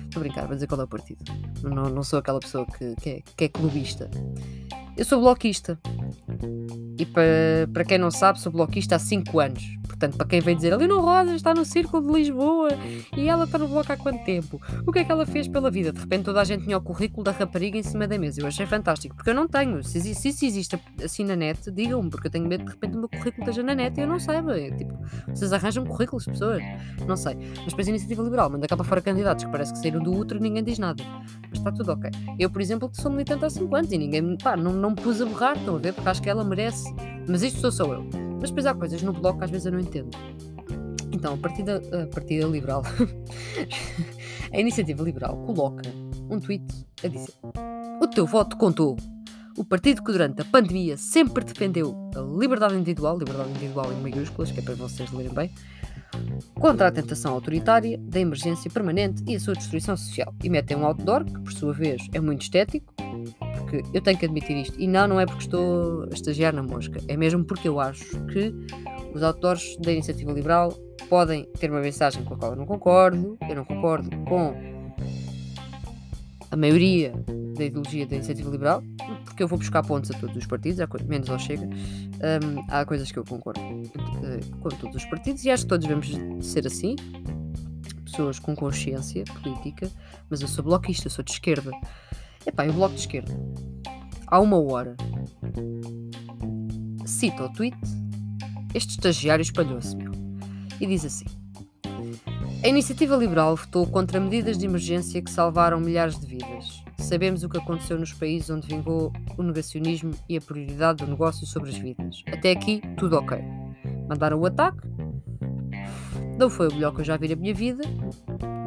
Estou 0.03 0.19
a 0.19 0.19
brincar, 0.19 0.45
vou 0.45 0.53
dizer 0.53 0.67
qual 0.67 0.81
é 0.81 0.83
o 0.83 0.87
partido. 0.87 1.23
Não, 1.63 1.89
não 1.89 2.03
sou 2.03 2.19
aquela 2.19 2.39
pessoa 2.39 2.67
que, 2.67 2.95
que, 2.97 3.09
é, 3.09 3.21
que 3.35 3.45
é 3.45 3.49
clubista. 3.49 4.07
Eu 4.99 5.05
sou 5.05 5.21
bloquista. 5.21 5.79
E 6.99 7.05
para, 7.05 7.69
para 7.71 7.85
quem 7.85 7.97
não 7.97 8.11
sabe, 8.11 8.37
sou 8.41 8.51
bloquista 8.51 8.97
há 8.97 8.99
5 8.99 9.39
anos. 9.39 9.63
Portanto, 9.87 10.17
para 10.17 10.27
quem 10.27 10.39
vem 10.39 10.55
dizer 10.55 10.73
ali 10.73 10.87
no 10.87 10.99
Rosa 10.99 11.35
está 11.35 11.53
no 11.53 11.63
Círculo 11.65 12.05
de 12.05 12.19
Lisboa 12.19 12.69
e 13.15 13.27
ela 13.27 13.45
está 13.45 13.57
no 13.57 13.67
bloco 13.67 13.91
há 13.91 13.97
quanto 13.97 14.23
tempo? 14.23 14.61
O 14.85 14.91
que 14.91 14.99
é 14.99 15.03
que 15.03 15.11
ela 15.11 15.25
fez 15.25 15.47
pela 15.47 15.71
vida? 15.71 15.91
De 15.91 15.99
repente 15.99 16.23
toda 16.23 16.39
a 16.39 16.43
gente 16.43 16.63
tinha 16.63 16.77
o 16.77 16.81
currículo 16.81 17.23
da 17.23 17.31
rapariga 17.31 17.77
em 17.77 17.83
cima 17.83 18.07
da 18.07 18.17
mesa. 18.17 18.41
Eu 18.41 18.47
achei 18.47 18.65
fantástico, 18.65 19.15
porque 19.15 19.29
eu 19.29 19.33
não 19.33 19.47
tenho. 19.47 19.83
Se, 19.83 19.99
se 20.13 20.29
isso 20.29 20.45
existe 20.45 20.79
assim 21.03 21.25
na 21.25 21.35
net, 21.35 21.69
digam-me, 21.71 22.09
porque 22.09 22.27
eu 22.27 22.31
tenho 22.31 22.47
medo 22.47 22.65
de 22.65 22.71
repente 22.71 22.95
o 22.95 22.99
meu 22.99 23.09
currículo 23.09 23.39
esteja 23.39 23.63
na 23.63 23.75
net 23.75 23.97
e 23.97 24.01
eu 24.01 24.07
não 24.07 24.19
saiba. 24.19 24.57
É, 24.57 24.71
tipo, 24.71 24.97
vocês 25.27 25.51
arranjam 25.51 25.85
currículos, 25.85 26.25
pessoas? 26.25 26.61
Não 27.05 27.17
sei. 27.17 27.35
Mas 27.35 27.65
depois 27.65 27.87
a 27.87 27.89
Iniciativa 27.89 28.23
Liberal 28.23 28.49
manda 28.49 28.67
cá 28.67 28.77
para 28.77 28.85
fora 28.85 29.01
candidatos 29.01 29.43
que 29.43 29.51
parece 29.51 29.73
que 29.73 29.79
saíram 29.79 30.01
do 30.01 30.13
outro 30.13 30.37
e 30.37 30.41
ninguém 30.41 30.63
diz 30.63 30.79
nada. 30.79 31.03
Mas 31.49 31.59
está 31.59 31.71
tudo 31.71 31.91
ok. 31.91 32.09
Eu, 32.37 32.49
por 32.49 32.61
exemplo, 32.61 32.89
sou 32.93 33.11
militante 33.11 33.43
há 33.43 33.49
5 33.49 33.75
anos 33.75 33.91
e 33.91 33.97
ninguém, 33.97 34.37
pá, 34.37 34.55
não, 34.55 34.71
não 34.71 34.88
me 34.89 34.95
pus 34.95 35.21
a 35.21 35.25
borrar, 35.25 35.57
estão 35.57 35.75
a 35.75 35.79
ver? 35.79 35.93
Porque 35.93 36.09
acho 36.09 36.21
que 36.21 36.29
ela 36.29 36.43
merece. 36.43 36.93
Mas 37.27 37.41
isto 37.41 37.59
sou 37.59 37.71
só 37.71 37.93
eu. 37.93 38.05
Mas 38.39 38.49
depois 38.49 38.65
há 38.65 38.73
coisas 38.73 39.01
no 39.01 39.13
bloco 39.13 39.39
que 39.39 39.45
às 39.45 39.51
vezes 39.51 39.65
eu 39.65 39.71
não 39.71 39.79
entendo. 39.79 40.09
Então, 41.11 41.33
a 41.33 41.37
Partida, 41.37 41.81
a 41.91 42.07
partida 42.07 42.45
Liberal, 42.45 42.83
a 44.53 44.59
Iniciativa 44.59 45.03
Liberal 45.03 45.37
coloca 45.45 45.81
um 46.29 46.39
tweet 46.39 46.65
a 47.03 47.07
dizer: 47.07 47.33
O 48.01 48.07
teu 48.07 48.25
voto 48.25 48.55
contou. 48.57 48.95
O 49.57 49.65
partido 49.65 50.01
que 50.01 50.11
durante 50.11 50.41
a 50.41 50.45
pandemia 50.45 50.95
sempre 50.95 51.43
defendeu 51.43 51.93
a 52.15 52.21
liberdade 52.21 52.75
individual, 52.75 53.17
liberdade 53.17 53.49
individual 53.49 53.91
em 53.91 54.01
maiúsculas, 54.01 54.51
que 54.51 54.59
é 54.59 54.63
para 54.63 54.75
vocês 54.75 55.11
lerem 55.11 55.33
bem, 55.33 55.51
contra 56.55 56.87
a 56.87 56.91
tentação 56.91 57.33
autoritária 57.33 57.97
da 57.97 58.19
emergência 58.21 58.71
permanente 58.71 59.21
e 59.27 59.35
a 59.35 59.39
sua 59.39 59.55
destruição 59.55 59.97
social. 59.97 60.33
E 60.41 60.49
metem 60.49 60.77
um 60.77 60.85
outdoor, 60.85 61.25
que 61.25 61.39
por 61.41 61.51
sua 61.51 61.73
vez 61.73 62.07
é 62.13 62.21
muito 62.21 62.43
estético, 62.43 62.93
porque 63.69 63.83
eu 63.93 64.01
tenho 64.01 64.17
que 64.17 64.25
admitir 64.25 64.57
isto, 64.57 64.79
e 64.79 64.87
não, 64.87 65.07
não 65.07 65.19
é 65.19 65.25
porque 65.25 65.43
estou 65.43 66.03
a 66.03 66.13
estagiar 66.13 66.53
na 66.53 66.63
mosca, 66.63 66.99
é 67.07 67.15
mesmo 67.15 67.43
porque 67.45 67.67
eu 67.67 67.79
acho 67.79 68.19
que 68.25 68.53
os 69.13 69.21
autores 69.21 69.77
da 69.77 69.91
iniciativa 69.91 70.31
liberal 70.31 70.71
podem 71.07 71.45
ter 71.59 71.69
uma 71.69 71.79
mensagem 71.79 72.23
com 72.23 72.33
a 72.33 72.37
qual 72.37 72.51
eu 72.53 72.57
não 72.57 72.65
concordo, 72.65 73.37
eu 73.47 73.55
não 73.55 73.63
concordo 73.63 74.09
com 74.25 74.55
a 76.49 76.55
maioria 76.55 77.13
da 77.55 77.65
ideologia 77.65 78.07
da 78.07 78.15
iniciativa 78.15 78.49
liberal, 78.49 78.83
porque 79.25 79.43
eu 79.43 79.47
vou 79.47 79.59
buscar 79.59 79.83
pontos 79.83 80.09
a 80.09 80.15
todos 80.15 80.35
os 80.35 80.45
partidos, 80.47 80.79
menos 81.07 81.29
ao 81.29 81.37
Chega. 81.37 81.65
Um, 81.65 82.65
há 82.69 82.83
coisas 82.85 83.11
que 83.11 83.19
eu 83.19 83.23
concordo 83.23 83.59
uh, 83.59 84.57
com 84.61 84.69
todos 84.69 84.95
os 84.95 85.05
partidos 85.05 85.43
e 85.45 85.51
acho 85.51 85.63
que 85.63 85.69
todos 85.69 85.87
devemos 85.87 86.09
ser 86.45 86.65
assim, 86.65 86.95
pessoas 88.03 88.39
com 88.39 88.55
consciência 88.55 89.23
política, 89.43 89.89
mas 90.27 90.41
eu 90.41 90.47
sou 90.47 90.63
bloquista, 90.63 91.07
eu 91.07 91.11
sou 91.11 91.23
de 91.23 91.31
esquerda. 91.31 91.71
Epá, 92.45 92.65
eu 92.65 92.73
bloco 92.73 92.95
de 92.95 93.01
esquerda. 93.01 93.33
Há 94.27 94.39
uma 94.39 94.57
hora, 94.57 94.95
cito 97.05 97.43
o 97.43 97.53
tweet, 97.53 97.77
este 98.73 98.91
estagiário 98.91 99.41
espalhou-se, 99.41 99.95
meu, 99.95 100.11
e 100.79 100.85
diz 100.85 101.05
assim. 101.05 101.25
A 102.63 102.67
iniciativa 102.67 103.15
liberal 103.15 103.55
votou 103.55 103.87
contra 103.87 104.19
medidas 104.19 104.57
de 104.57 104.65
emergência 104.65 105.21
que 105.21 105.31
salvaram 105.31 105.79
milhares 105.79 106.19
de 106.19 106.27
vidas. 106.27 106.83
Sabemos 106.97 107.43
o 107.43 107.49
que 107.49 107.57
aconteceu 107.57 107.97
nos 107.97 108.13
países 108.13 108.49
onde 108.49 108.67
vingou 108.67 109.13
o 109.37 109.43
negacionismo 109.43 110.11
e 110.27 110.37
a 110.37 110.41
prioridade 110.41 111.03
do 111.03 111.09
negócio 111.09 111.47
sobre 111.47 111.69
as 111.69 111.77
vidas. 111.77 112.21
Até 112.27 112.51
aqui, 112.51 112.81
tudo 112.97 113.17
ok. 113.17 113.39
Mandaram 114.07 114.39
o 114.39 114.45
ataque. 114.45 114.87
Não 116.37 116.49
foi 116.49 116.67
o 116.67 116.73
melhor 116.73 116.93
que 116.93 117.01
eu 117.01 117.05
já 117.05 117.17
vi 117.17 117.29
na 117.29 117.35
minha 117.35 117.53
vida, 117.53 117.83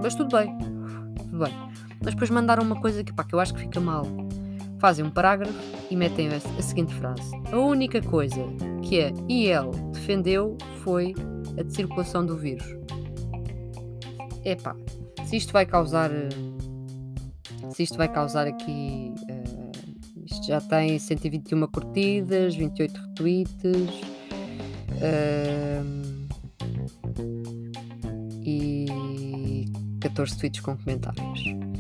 mas 0.03 0.15
tudo 0.15 0.37
bem. 0.37 0.57
Tudo 1.19 1.39
bem. 1.39 1.55
Mas 2.05 2.15
depois 2.15 2.31
mandaram 2.31 2.63
uma 2.63 2.81
coisa 2.81 3.05
que, 3.05 3.13
pá, 3.13 3.25
que 3.25 3.35
eu 3.35 3.41
acho 3.41 3.55
que 3.55 3.61
fica 3.61 3.81
mal. 3.81 4.05
Fazem 4.79 5.05
um 5.05 5.11
parágrafo 5.11 5.59
e 5.91 5.97
metem 5.97 6.29
a, 6.29 6.63
seguinte 6.63 6.93
frase: 6.95 7.31
A 7.53 7.57
única 7.57 8.03
coisa 8.03 8.45
que 8.83 9.01
a 9.01 9.13
IL 9.29 9.71
defendeu 9.93 10.57
foi 10.83 11.15
a 11.59 11.63
de 11.63 11.75
circulação 11.75 12.27
do 12.27 12.37
vírus 12.37 12.83
epá, 14.45 14.77
se 15.25 15.37
isto 15.37 15.53
vai 15.53 15.67
causar. 15.67 16.11
Se 17.73 17.83
isto 17.83 17.97
vai 17.97 18.09
causar 18.09 18.47
aqui. 18.47 19.15
Uh, 19.31 19.73
isto 20.25 20.47
já 20.47 20.61
tem 20.61 20.99
121 20.99 21.67
curtidas, 21.69 22.55
28 22.55 23.01
retweets. 23.01 24.01
Uh, 24.99 26.03
e 28.45 29.65
14 30.01 30.39
tweets 30.39 30.61
com 30.61 30.77
comentários. 30.77 31.72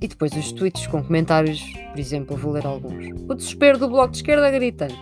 E 0.00 0.06
depois 0.06 0.32
os 0.32 0.52
tweets 0.52 0.86
com 0.86 1.02
comentários, 1.02 1.60
por 1.90 1.98
exemplo, 1.98 2.36
vou 2.36 2.52
ler 2.52 2.66
alguns. 2.66 3.06
O 3.28 3.34
desespero 3.34 3.78
do 3.78 3.88
Bloco 3.88 4.12
de 4.12 4.18
Esquerda 4.18 4.46
é 4.46 4.50
gritante. 4.52 4.96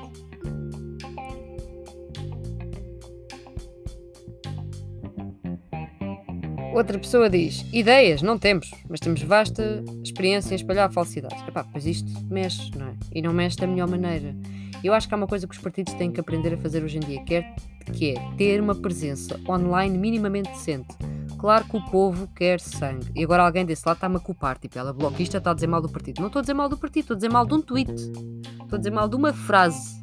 Outra 6.77 6.99
pessoa 6.99 7.31
diz: 7.31 7.65
ideias, 7.73 8.21
não 8.21 8.39
temos, 8.39 8.71
mas 8.89 9.01
temos 9.01 9.23
vasta 9.23 9.83
experiência 10.05 10.53
em 10.53 10.57
espalhar 10.57 10.93
falsidades. 10.93 11.41
Epá, 11.49 11.65
pois 11.65 11.87
isto 11.87 12.11
mexe, 12.31 12.71
não 12.77 12.89
é? 12.89 12.95
E 13.15 13.23
não 13.23 13.33
mexe 13.33 13.57
da 13.57 13.67
melhor 13.67 13.89
maneira. 13.89 14.37
Eu 14.85 14.93
acho 14.93 15.09
que 15.09 15.15
há 15.15 15.17
uma 15.17 15.27
coisa 15.27 15.49
que 15.49 15.55
os 15.55 15.61
partidos 15.61 15.95
têm 15.95 16.13
que 16.13 16.21
aprender 16.21 16.53
a 16.53 16.59
fazer 16.59 16.85
hoje 16.85 16.99
em 16.99 17.01
dia, 17.01 17.25
que 17.25 17.35
é, 17.37 17.55
que 17.93 18.11
é 18.11 18.15
ter 18.37 18.61
uma 18.61 18.75
presença 18.75 19.41
online 19.49 19.97
minimamente 19.97 20.51
decente. 20.51 20.95
Claro 21.39 21.65
que 21.65 21.77
o 21.77 21.85
povo 21.91 22.29
quer 22.29 22.61
sangue. 22.61 23.11
E 23.15 23.23
agora 23.23 23.45
alguém 23.45 23.65
desse 23.65 23.83
lado 23.87 23.97
está-me 23.97 24.17
a 24.17 24.21
culpar. 24.21 24.59
Tipo, 24.59 24.79
ela 24.79 24.93
bloquista 24.93 25.39
está 25.39 25.51
a 25.51 25.55
dizer 25.55 25.67
mal 25.67 25.83
do 25.83 25.89
partido. 25.89 26.21
Não 26.21 26.29
estou 26.29 26.41
a 26.41 26.43
dizer 26.43 26.55
mal 26.55 26.69
do 26.69 26.79
partido, 26.79 27.03
estou 27.03 27.15
a 27.15 27.19
dizer 27.19 27.31
mal 27.31 27.47
de 27.47 27.55
um 27.55 27.61
tweet. 27.61 27.93
Estou 27.93 28.77
a 28.77 28.79
dizer 28.79 28.91
mal 28.91 29.09
de 29.09 29.17
uma 29.17 29.33
frase 29.33 30.01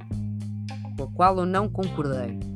com 0.98 1.04
a 1.04 1.08
qual 1.08 1.38
eu 1.38 1.46
não 1.46 1.68
concordei 1.68 2.54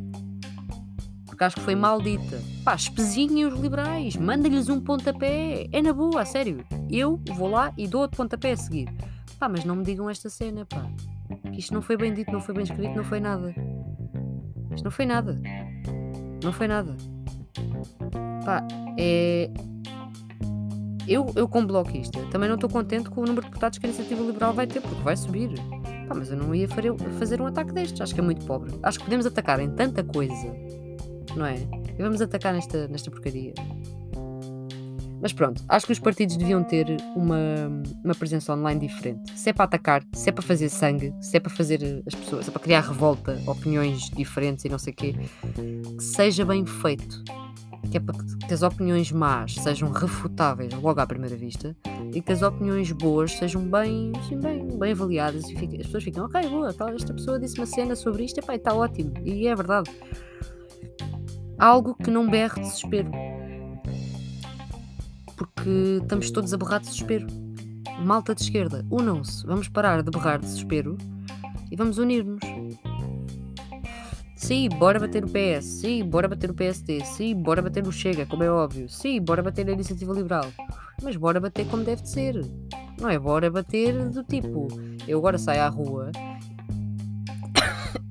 porque 1.38 1.44
acho 1.44 1.56
que 1.58 1.62
foi 1.62 1.76
maldita. 1.76 2.42
Pá, 2.64 2.74
espezinhem 2.74 3.46
os 3.46 3.60
liberais, 3.60 4.16
manda-lhes 4.16 4.70
um 4.70 4.82
pontapé. 4.82 5.68
É 5.72 5.84
na 5.84 5.94
boa, 5.94 6.22
a 6.22 6.26
sério. 6.26 6.66
Eu 6.90 7.22
vou 7.36 7.48
lá 7.48 7.72
e 7.78 7.88
dou 7.88 8.02
outro 8.02 8.18
pontapé 8.18 8.54
a 8.54 8.58
seguir. 8.58 8.92
Pá, 9.38 9.48
mas 9.48 9.64
não 9.64 9.76
me 9.76 9.84
digam 9.84 10.10
esta 10.10 10.32
cena, 10.32 10.66
pá. 10.66 10.90
Isto 11.54 11.76
não 11.76 11.84
foi 11.84 11.96
bem 11.96 12.12
dito, 12.12 12.32
não 12.32 12.42
foi 12.42 12.56
bem 12.56 12.64
escrito, 12.64 12.96
não 12.96 13.04
foi 13.04 13.20
nada. 13.20 13.54
Isto 14.74 14.86
não 14.86 14.92
foi 14.92 15.06
nada. 15.06 15.40
Não 16.44 16.52
foi 16.52 16.68
nada. 16.68 16.98
Pá, 18.46 18.66
é. 18.98 19.50
Eu, 21.08 21.26
eu 21.38 21.48
como 21.48 21.68
bloquista, 21.68 22.20
também 22.32 22.50
não 22.50 22.56
estou 22.56 22.70
contente 22.70 23.10
com 23.10 23.22
o 23.22 23.24
número 23.24 23.42
de 23.42 23.48
deputados 23.48 23.80
que 23.80 23.86
a 23.86 23.90
Iniciativa 23.90 24.22
Liberal 24.22 24.54
vai 24.54 24.68
ter, 24.68 24.82
porque 24.82 25.02
vai 25.04 25.16
subir. 25.16 25.52
Pá, 26.08 26.14
mas 26.14 26.30
eu 26.30 26.38
não 26.38 26.54
ia 26.54 26.68
fazer 27.18 27.42
um 27.42 27.46
ataque 27.46 27.72
destes, 27.72 28.02
acho 28.02 28.14
que 28.14 28.20
é 28.20 28.24
muito 28.24 28.46
pobre. 28.46 28.74
Acho 28.84 29.00
que 29.00 29.06
podemos 29.06 29.26
atacar 29.26 29.60
em 29.62 29.70
tanta 29.70 30.04
coisa 30.04 30.54
não 31.38 31.46
é? 31.46 31.56
E 31.98 32.02
vamos 32.02 32.22
atacar 32.22 32.54
nesta, 32.54 32.88
nesta 32.88 33.10
porcaria. 33.10 33.54
Mas 35.20 35.34
pronto, 35.34 35.64
acho 35.68 35.86
que 35.86 35.92
os 35.92 36.00
partidos 36.00 36.38
deviam 36.38 36.64
ter 36.64 36.86
uma, 37.16 37.38
uma 38.04 38.14
presença 38.14 38.54
online 38.54 38.80
diferente. 38.80 39.32
Se 39.36 39.50
é 39.50 39.54
para 39.54 39.66
atacar, 39.66 40.04
se 40.14 40.30
é 40.30 40.32
para 40.32 40.44
fazer 40.44 40.70
sangue, 40.70 41.14
se 41.20 41.38
é 41.38 41.40
para 41.40 41.52
fazer 41.52 42.04
as 42.06 42.14
pessoas, 42.14 42.46
se 42.46 42.52
é 42.52 42.54
para 42.54 42.62
criar 42.62 42.82
revolta, 42.82 43.42
opiniões 43.48 44.10
diferentes 44.12 44.66
e 44.66 44.70
não 44.70 44.78
sei 44.78 44.94
o 44.94 44.96
quê, 44.96 45.16
que 45.98 46.04
seja 46.04 46.46
bem 46.46 46.66
feito. 46.66 47.24
Que 47.92 47.98
é 47.98 48.00
para 48.00 48.18
que 48.48 48.54
as 48.54 48.62
opiniões 48.62 49.12
más 49.12 49.56
sejam 49.56 49.92
refutáveis 49.92 50.74
logo 50.74 51.00
à 51.00 51.08
primeira 51.08 51.36
vista 51.36 51.76
e 52.14 52.22
que 52.22 52.32
as 52.32 52.42
opiniões 52.42 52.92
boas 52.92 53.32
sejam 53.34 53.62
bem, 53.70 54.12
assim, 54.18 54.38
bem, 54.40 54.68
bem 54.78 54.92
avaliadas 54.92 55.50
e 55.50 55.56
as 55.56 55.86
pessoas 55.86 56.04
ficam, 56.04 56.26
ok, 56.26 56.50
boa, 56.50 56.70
esta 56.70 57.14
pessoa 57.14 57.40
disse 57.40 57.58
uma 57.60 57.66
cena 57.66 57.96
sobre 57.96 58.26
isto, 58.26 58.40
epá, 58.40 58.56
está 58.56 58.74
ótimo. 58.74 59.14
E 59.24 59.48
é 59.48 59.56
verdade 59.56 59.90
algo 61.58 61.96
que 61.96 62.12
não 62.12 62.30
berre 62.30 62.62
desespero. 62.62 63.12
Porque 65.36 66.00
estamos 66.02 66.32
todos 66.32 66.54
a 66.54 66.58
berrar 66.58 66.80
de 66.80 66.88
desespero. 66.88 67.28
Malta 68.04 68.36
de 68.36 68.44
esquerda, 68.44 68.86
unam-se. 68.92 69.46
Vamos 69.46 69.68
parar 69.68 70.04
de 70.04 70.12
berrar 70.12 70.40
de 70.40 70.46
desespero 70.46 70.98
e 71.72 71.76
vamos 71.76 71.98
unir-nos. 71.98 72.57
Sim, 74.48 74.70
bora 74.70 74.98
bater 74.98 75.26
o 75.26 75.28
PS. 75.28 75.66
Sim, 75.66 76.06
bora 76.06 76.26
bater 76.26 76.50
o 76.50 76.54
PSD. 76.54 77.04
Sim, 77.04 77.36
bora 77.36 77.62
bater 77.62 77.86
o 77.86 77.92
Chega, 77.92 78.26
como 78.26 78.44
é 78.44 78.50
óbvio. 78.50 78.88
Sim, 78.88 79.20
bora 79.22 79.44
bater 79.44 79.68
a 79.68 79.74
Iniciativa 79.74 80.14
Liberal. 80.14 80.46
Mas 81.04 81.18
bora 81.18 81.38
bater 81.42 81.68
como 81.68 81.84
deve 81.84 82.04
de 82.04 82.10
ser. 82.10 82.46
Não 82.98 83.10
é 83.10 83.20
bora 83.20 83.52
bater 83.52 84.10
do 84.10 84.24
tipo, 84.24 84.70
eu 85.06 85.18
agora 85.20 85.38
saio 85.38 85.64
à 85.64 85.68
rua. 85.68 86.14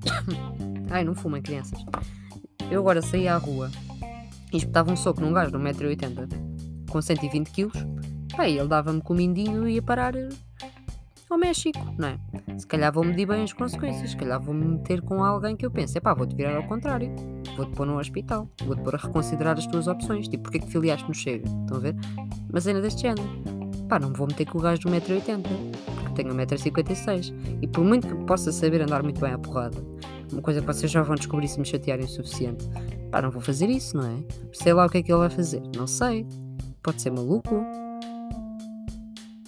Ai, 0.92 1.04
não 1.04 1.14
fumem, 1.14 1.40
crianças. 1.40 1.82
Eu 2.70 2.80
agora 2.80 3.00
saía 3.00 3.34
à 3.34 3.38
rua 3.38 3.70
e 4.52 4.58
espetava 4.58 4.92
um 4.92 4.96
soco 4.96 5.22
num 5.22 5.32
gajo 5.32 5.50
de 5.50 5.56
1,80m 5.56 6.28
com 6.90 6.98
120kg, 6.98 7.70
pá, 8.36 8.46
ele 8.46 8.68
dava-me 8.68 9.00
com 9.00 9.14
o 9.14 9.16
mindinho 9.16 9.66
e 9.66 9.76
ia 9.76 9.82
parar 9.82 10.12
eh, 11.30 11.32
ao 11.32 11.38
México, 11.38 11.78
não 11.98 12.08
é? 12.08 12.18
Se 12.58 12.66
calhar 12.66 12.92
vou 12.92 13.04
medir 13.04 13.26
bem 13.26 13.42
as 13.42 13.52
consequências, 13.52 14.10
se 14.10 14.16
calhar 14.16 14.40
vou-me 14.40 14.64
meter 14.64 15.02
com 15.02 15.22
alguém 15.22 15.56
que 15.56 15.66
eu 15.66 15.70
pense, 15.70 15.96
é 15.98 16.00
pá, 16.00 16.14
vou-te 16.14 16.34
virar 16.34 16.56
ao 16.56 16.62
contrário, 16.64 17.14
vou-te 17.56 17.72
pôr 17.74 17.86
no 17.86 17.98
hospital, 17.98 18.48
vou-te 18.64 18.82
pôr 18.82 18.94
a 18.94 18.98
reconsiderar 18.98 19.58
as 19.58 19.66
tuas 19.66 19.86
opções, 19.86 20.28
tipo, 20.28 20.44
porque 20.44 20.58
é 20.58 20.60
que 20.60 20.70
filiaste 20.70 21.06
no 21.06 21.14
Chega? 21.14 21.48
Estão 21.62 21.76
a 21.76 21.80
ver? 21.80 21.96
Mas 22.52 22.64
cena 22.64 22.80
deste 22.80 23.02
género, 23.02 23.28
pá, 23.88 23.98
não 23.98 24.10
me 24.10 24.16
vou 24.16 24.26
meter 24.26 24.46
com 24.46 24.58
o 24.58 24.60
gajo 24.60 24.80
de 24.80 24.88
1,80m, 24.88 25.42
porque 25.96 26.22
tenho 26.22 26.34
1,56m, 26.34 27.34
e 27.62 27.66
por 27.66 27.84
muito 27.84 28.06
que 28.06 28.24
possa 28.24 28.52
saber 28.52 28.82
andar 28.82 29.02
muito 29.02 29.20
bem 29.20 29.32
à 29.32 29.38
porrada, 29.38 29.76
uma 30.32 30.42
coisa 30.42 30.60
que 30.60 30.66
vocês 30.66 30.90
já 30.90 31.02
vão 31.02 31.14
descobrir 31.14 31.48
se 31.48 31.58
me 31.58 31.64
chatearem 31.64 32.04
o 32.04 32.08
suficiente. 32.08 32.68
Pá, 33.10 33.22
não 33.22 33.30
vou 33.30 33.40
fazer 33.40 33.68
isso, 33.70 33.96
não 33.96 34.04
é? 34.04 34.24
Sei 34.52 34.72
lá 34.72 34.86
o 34.86 34.88
que 34.88 34.98
é 34.98 35.02
que 35.02 35.12
ele 35.12 35.20
vai 35.20 35.30
fazer. 35.30 35.62
Não 35.76 35.86
sei. 35.86 36.26
Pode 36.82 37.00
ser 37.00 37.10
maluco. 37.10 37.64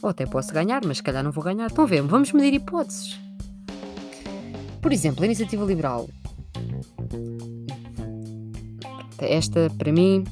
Ou 0.03 0.11
até 0.11 0.27
posso 0.27 0.53
ganhar, 0.53 0.85
mas 0.85 0.99
se 0.99 1.03
calhar 1.03 1.23
não 1.23 1.33
vou 1.33 1.43
ganhar. 1.43 1.67
Estão 1.67 1.85
a 1.85 1.87
ver? 1.87 2.03
Vamos 2.03 2.33
medir 2.33 2.55
hipóteses. 2.55 3.19
Por 4.81 4.93
exemplo, 4.93 5.23
a 5.23 5.27
iniciativa 5.27 5.65
liberal. 5.65 6.09
Esta, 9.19 9.69
para 9.77 9.93
mim, 9.93 10.25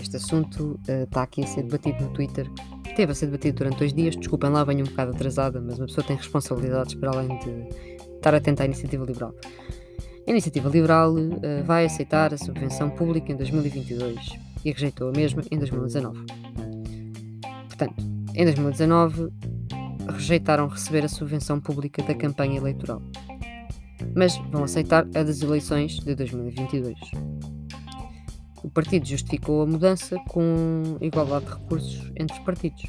este 0.00 0.16
assunto 0.16 0.80
uh, 0.88 1.04
está 1.04 1.22
aqui 1.22 1.44
a 1.44 1.46
ser 1.46 1.62
debatido 1.62 2.02
no 2.02 2.10
Twitter. 2.10 2.50
Teve 2.96 3.12
a 3.12 3.14
ser 3.14 3.26
debatido 3.26 3.58
durante 3.58 3.78
dois 3.78 3.92
dias. 3.92 4.16
Desculpem 4.16 4.50
lá, 4.50 4.64
venho 4.64 4.84
um 4.84 4.88
bocado 4.88 5.12
atrasada, 5.12 5.60
mas 5.60 5.78
uma 5.78 5.86
pessoa 5.86 6.06
tem 6.06 6.16
responsabilidades 6.16 6.94
para 6.94 7.10
além 7.10 7.38
de 7.38 7.68
estar 8.16 8.34
atento 8.34 8.62
à 8.62 8.64
iniciativa 8.64 9.04
liberal. 9.04 9.34
A 10.26 10.30
iniciativa 10.30 10.68
liberal 10.68 11.14
uh, 11.14 11.64
vai 11.64 11.84
aceitar 11.84 12.32
a 12.32 12.38
subvenção 12.38 12.88
pública 12.90 13.32
em 13.32 13.36
2022 13.36 14.38
e 14.64 14.72
rejeitou 14.72 15.08
a 15.08 15.12
mesma 15.12 15.42
em 15.50 15.58
2019. 15.58 16.49
Portanto, 17.80 18.04
em 18.34 18.44
2019 18.44 19.30
rejeitaram 20.10 20.68
receber 20.68 21.02
a 21.02 21.08
subvenção 21.08 21.58
pública 21.58 22.02
da 22.02 22.14
campanha 22.14 22.58
eleitoral. 22.58 23.00
Mas 24.14 24.36
vão 24.50 24.64
aceitar 24.64 25.06
a 25.14 25.22
das 25.22 25.40
eleições 25.40 25.98
de 25.98 26.14
2022. 26.14 26.94
O 28.62 28.68
partido 28.68 29.06
justificou 29.06 29.62
a 29.62 29.66
mudança 29.66 30.18
com 30.28 30.98
igualdade 31.00 31.46
de 31.46 31.52
recursos 31.52 32.12
entre 32.16 32.36
os 32.36 32.44
partidos. 32.44 32.82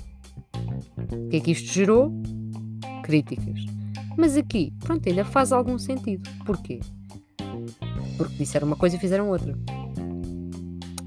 O 1.13 1.29
que 1.29 1.37
é 1.37 1.39
que 1.39 1.51
isto 1.51 1.71
gerou? 1.71 2.11
Críticas. 3.03 3.63
Mas 4.17 4.35
aqui, 4.35 4.73
pronto, 4.79 5.07
ainda 5.07 5.23
faz 5.23 5.53
algum 5.53 5.79
sentido. 5.79 6.29
Porquê? 6.45 6.81
Porque 8.17 8.35
disseram 8.35 8.67
uma 8.67 8.75
coisa 8.75 8.97
e 8.97 8.99
fizeram 8.99 9.29
outra. 9.29 9.57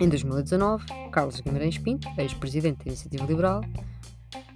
Em 0.04 0.08
2019, 0.10 0.84
Carlos 1.10 1.40
Guimarães 1.40 1.78
Pinto, 1.78 2.06
ex-presidente 2.18 2.84
da 2.84 2.88
Iniciativa 2.88 3.24
Liberal, 3.24 3.62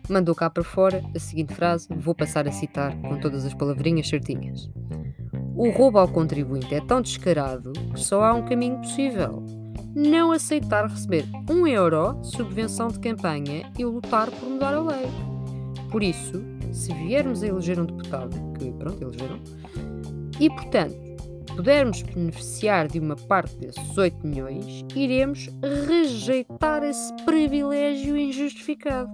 mandou 0.06 0.34
cá 0.34 0.50
para 0.50 0.62
fora 0.62 1.02
a 1.16 1.18
seguinte 1.18 1.54
frase, 1.54 1.88
vou 1.90 2.14
passar 2.14 2.46
a 2.46 2.52
citar 2.52 2.94
com 3.00 3.18
todas 3.18 3.46
as 3.46 3.54
palavrinhas 3.54 4.06
certinhas. 4.06 4.68
O 5.56 5.70
roubo 5.70 6.00
ao 6.00 6.06
contribuinte 6.06 6.74
é 6.74 6.82
tão 6.82 7.00
descarado 7.00 7.72
que 7.72 7.98
só 7.98 8.24
há 8.24 8.34
um 8.34 8.44
caminho 8.44 8.76
possível. 8.76 9.42
Não 9.96 10.32
aceitar 10.32 10.86
receber 10.86 11.24
um 11.50 11.66
euro 11.66 12.20
de 12.20 12.26
subvenção 12.26 12.88
de 12.88 12.98
campanha 12.98 13.72
e 13.78 13.86
lutar 13.86 14.30
por 14.30 14.50
mudar 14.50 14.74
a 14.74 14.82
lei. 14.82 15.08
Por 15.90 16.02
isso, 16.02 16.44
se 16.74 16.92
viermos 16.92 17.42
a 17.42 17.46
eleger 17.46 17.80
um 17.80 17.86
deputado, 17.86 18.36
que 18.58 18.70
pronto, 18.72 19.02
elegeram, 19.02 19.40
e 20.38 20.50
portanto 20.50 21.07
pudermos 21.58 22.02
beneficiar 22.02 22.86
de 22.86 23.00
uma 23.00 23.16
parte 23.16 23.56
desses 23.56 23.98
8 23.98 24.24
milhões, 24.24 24.84
iremos 24.94 25.48
rejeitar 25.88 26.84
esse 26.84 27.12
privilégio 27.24 28.16
injustificado. 28.16 29.10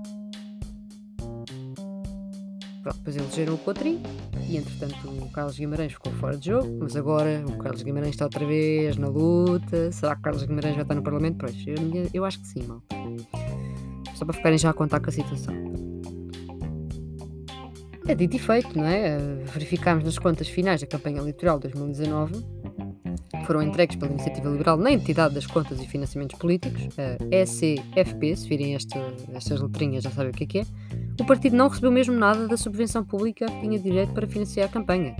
Pronto, 2.82 2.98
depois 2.98 3.16
elegeram 3.16 3.54
o 3.54 3.58
Cotrim 3.58 4.02
e 4.46 4.58
entretanto 4.58 5.08
o 5.08 5.30
Carlos 5.30 5.56
Guimarães 5.56 5.94
ficou 5.94 6.12
fora 6.12 6.36
de 6.36 6.50
jogo, 6.50 6.80
mas 6.82 6.94
agora 6.94 7.42
o 7.48 7.56
Carlos 7.56 7.82
Guimarães 7.82 8.10
está 8.10 8.26
outra 8.26 8.44
vez 8.44 8.98
na 8.98 9.08
luta. 9.08 9.90
Será 9.90 10.14
que 10.14 10.20
o 10.20 10.24
Carlos 10.24 10.42
Guimarães 10.42 10.74
vai 10.74 10.82
estar 10.82 10.94
no 10.94 11.02
Parlamento? 11.02 11.38
Pois, 11.38 11.56
eu, 11.66 12.10
eu 12.12 12.26
acho 12.26 12.40
que 12.40 12.46
sim, 12.46 12.62
mal. 12.64 12.82
Só 14.16 14.26
para 14.26 14.34
ficarem 14.34 14.58
já 14.58 14.68
a 14.68 14.74
contar 14.74 15.00
com 15.00 15.08
a 15.08 15.12
situação. 15.12 15.54
É 18.06 18.14
dito 18.14 18.36
e 18.36 18.38
feito, 18.38 18.76
não 18.76 18.84
é? 18.84 19.18
Verificámos 19.52 20.04
nas 20.04 20.18
contas 20.18 20.48
finais 20.48 20.80
da 20.80 20.86
campanha 20.86 21.18
eleitoral 21.18 21.58
de 21.58 21.68
2019 21.68 22.44
foram 23.44 23.62
entregues 23.62 23.96
pela 23.96 24.10
Iniciativa 24.10 24.48
Liberal 24.48 24.76
na 24.76 24.90
entidade 24.90 25.34
das 25.34 25.46
contas 25.46 25.80
e 25.80 25.86
financiamentos 25.86 26.38
políticos, 26.38 26.82
a 26.98 27.16
ECFP, 27.34 28.36
se 28.36 28.48
virem 28.48 28.74
esta, 28.74 28.98
estas 29.32 29.60
letrinhas 29.60 30.02
já 30.02 30.10
sabem 30.10 30.30
o 30.30 30.34
que 30.34 30.44
é 30.44 30.46
que 30.46 30.58
é, 30.60 30.66
o 31.20 31.24
partido 31.24 31.56
não 31.56 31.68
recebeu 31.68 31.92
mesmo 31.92 32.14
nada 32.14 32.48
da 32.48 32.56
subvenção 32.56 33.04
pública 33.04 33.46
que 33.46 33.60
tinha 33.60 33.78
direito 33.78 34.12
para 34.12 34.26
financiar 34.26 34.68
a 34.68 34.72
campanha. 34.72 35.16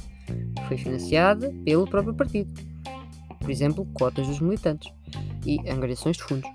Foi 0.66 0.76
financiada 0.76 1.54
pelo 1.64 1.86
próprio 1.86 2.14
partido. 2.14 2.52
Por 3.40 3.50
exemplo, 3.50 3.86
cotas 3.92 4.26
dos 4.26 4.40
militantes 4.40 4.92
e 5.46 5.58
angariações 5.70 6.16
de 6.16 6.24
fundos. 6.24 6.48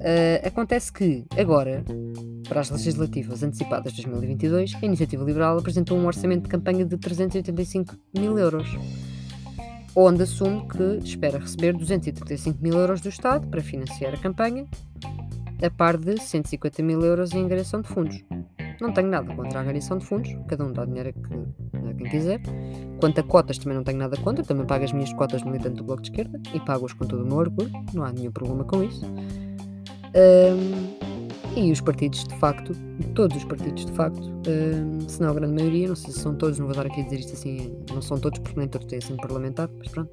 Uh, 0.00 0.46
acontece 0.46 0.92
que, 0.92 1.24
agora, 1.38 1.84
para 2.48 2.60
as 2.60 2.70
legislativas 2.70 3.42
antecipadas 3.42 3.92
de 3.92 4.02
2022, 4.02 4.74
a 4.80 4.86
Iniciativa 4.86 5.24
Liberal 5.24 5.58
apresentou 5.58 5.98
um 5.98 6.06
orçamento 6.06 6.44
de 6.44 6.48
campanha 6.48 6.84
de 6.84 6.96
385 6.96 7.96
mil 8.16 8.38
euros, 8.38 8.68
onde 9.96 10.22
assume 10.22 10.66
que 10.68 10.98
espera 11.04 11.38
receber 11.38 11.72
235 11.72 12.62
mil 12.62 12.74
euros 12.74 13.00
do 13.00 13.08
Estado 13.08 13.46
para 13.48 13.62
financiar 13.62 14.14
a 14.14 14.16
campanha, 14.18 14.66
a 15.62 15.70
par 15.70 15.96
de 15.96 16.20
150 16.20 16.82
mil 16.82 17.00
euros 17.02 17.32
em 17.32 17.44
angariação 17.44 17.80
de 17.80 17.88
fundos. 17.88 18.22
Não 18.80 18.92
tenho 18.92 19.08
nada 19.08 19.34
contra 19.34 19.58
a 19.58 19.62
angariação 19.62 19.98
de 19.98 20.04
fundos, 20.04 20.36
cada 20.48 20.64
um 20.64 20.72
dá 20.72 20.84
dinheiro 20.84 21.10
a, 21.10 21.12
que, 21.12 21.88
a 21.88 21.94
quem 21.94 22.10
quiser. 22.10 22.40
Quanto 23.00 23.20
a 23.20 23.22
cotas, 23.22 23.56
também 23.58 23.76
não 23.76 23.84
tenho 23.84 23.98
nada 23.98 24.16
contra, 24.16 24.44
também 24.44 24.66
pago 24.66 24.84
as 24.84 24.92
minhas 24.92 25.12
cotas 25.12 25.42
militante 25.42 25.76
do 25.76 25.84
Bloco 25.84 26.02
de 26.02 26.10
Esquerda 26.10 26.40
e 26.52 26.60
pago-as 26.60 26.92
com 26.92 27.06
todo 27.06 27.22
o 27.22 27.26
meu 27.26 27.36
orgulho, 27.36 27.70
não 27.92 28.04
há 28.04 28.12
nenhum 28.12 28.32
problema 28.32 28.64
com 28.64 28.82
isso. 28.82 29.04
Um, 30.16 31.13
e 31.56 31.70
os 31.70 31.80
partidos, 31.80 32.24
de 32.24 32.36
facto, 32.38 32.72
todos 33.14 33.36
os 33.36 33.44
partidos, 33.44 33.86
de 33.86 33.92
facto, 33.92 34.20
um, 34.20 35.08
se 35.08 35.20
não 35.20 35.30
a 35.30 35.34
grande 35.34 35.54
maioria, 35.54 35.88
não 35.88 35.94
sei 35.94 36.12
se 36.12 36.18
são 36.18 36.34
todos, 36.34 36.58
não 36.58 36.66
vou 36.66 36.74
dar 36.74 36.86
aqui 36.86 37.00
a 37.00 37.04
dizer 37.04 37.20
isto 37.20 37.32
assim, 37.32 37.72
não 37.92 38.02
são 38.02 38.18
todos, 38.18 38.40
porque 38.40 38.58
nem 38.58 38.68
todos 38.68 38.86
têm 38.86 38.98
assento 38.98 39.20
parlamentar, 39.20 39.68
mas 39.78 39.88
pronto. 39.88 40.10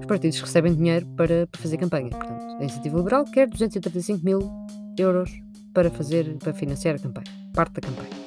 Os 0.00 0.06
partidos 0.06 0.40
recebem 0.40 0.74
dinheiro 0.74 1.06
para, 1.16 1.46
para 1.46 1.60
fazer 1.60 1.76
campanha. 1.76 2.10
Portanto, 2.10 2.56
a 2.58 2.62
Iniciativa 2.62 2.96
Liberal 2.96 3.24
quer 3.24 3.48
235 3.48 4.24
mil 4.24 4.38
euros 4.98 5.30
para 5.74 5.90
fazer, 5.90 6.36
para 6.38 6.54
financiar 6.54 6.96
a 6.96 6.98
campanha, 6.98 7.26
parte 7.52 7.74
da 7.74 7.80
campanha. 7.80 8.24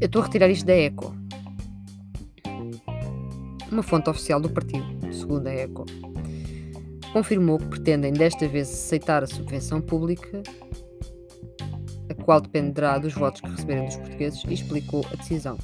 Eu 0.00 0.06
estou 0.06 0.20
a 0.20 0.24
retirar 0.24 0.48
isto 0.48 0.66
da 0.66 0.74
ECO. 0.74 1.14
Uma 3.70 3.82
fonte 3.82 4.10
oficial 4.10 4.40
do 4.40 4.50
partido, 4.50 4.84
segundo 5.24 5.46
a 5.46 5.54
ECO, 5.54 5.86
confirmou 7.12 7.58
que 7.58 7.66
pretendem 7.66 8.12
desta 8.12 8.46
vez 8.46 8.68
aceitar 8.68 9.22
a 9.22 9.26
subvenção 9.26 9.80
pública, 9.80 10.42
a 12.10 12.14
qual 12.22 12.42
dependerá 12.42 12.98
dos 12.98 13.14
votos 13.14 13.40
que 13.40 13.48
receberem 13.48 13.86
dos 13.86 13.96
portugueses, 13.96 14.44
e 14.46 14.52
explicou 14.52 15.04
a 15.10 15.16
decisão. 15.16 15.56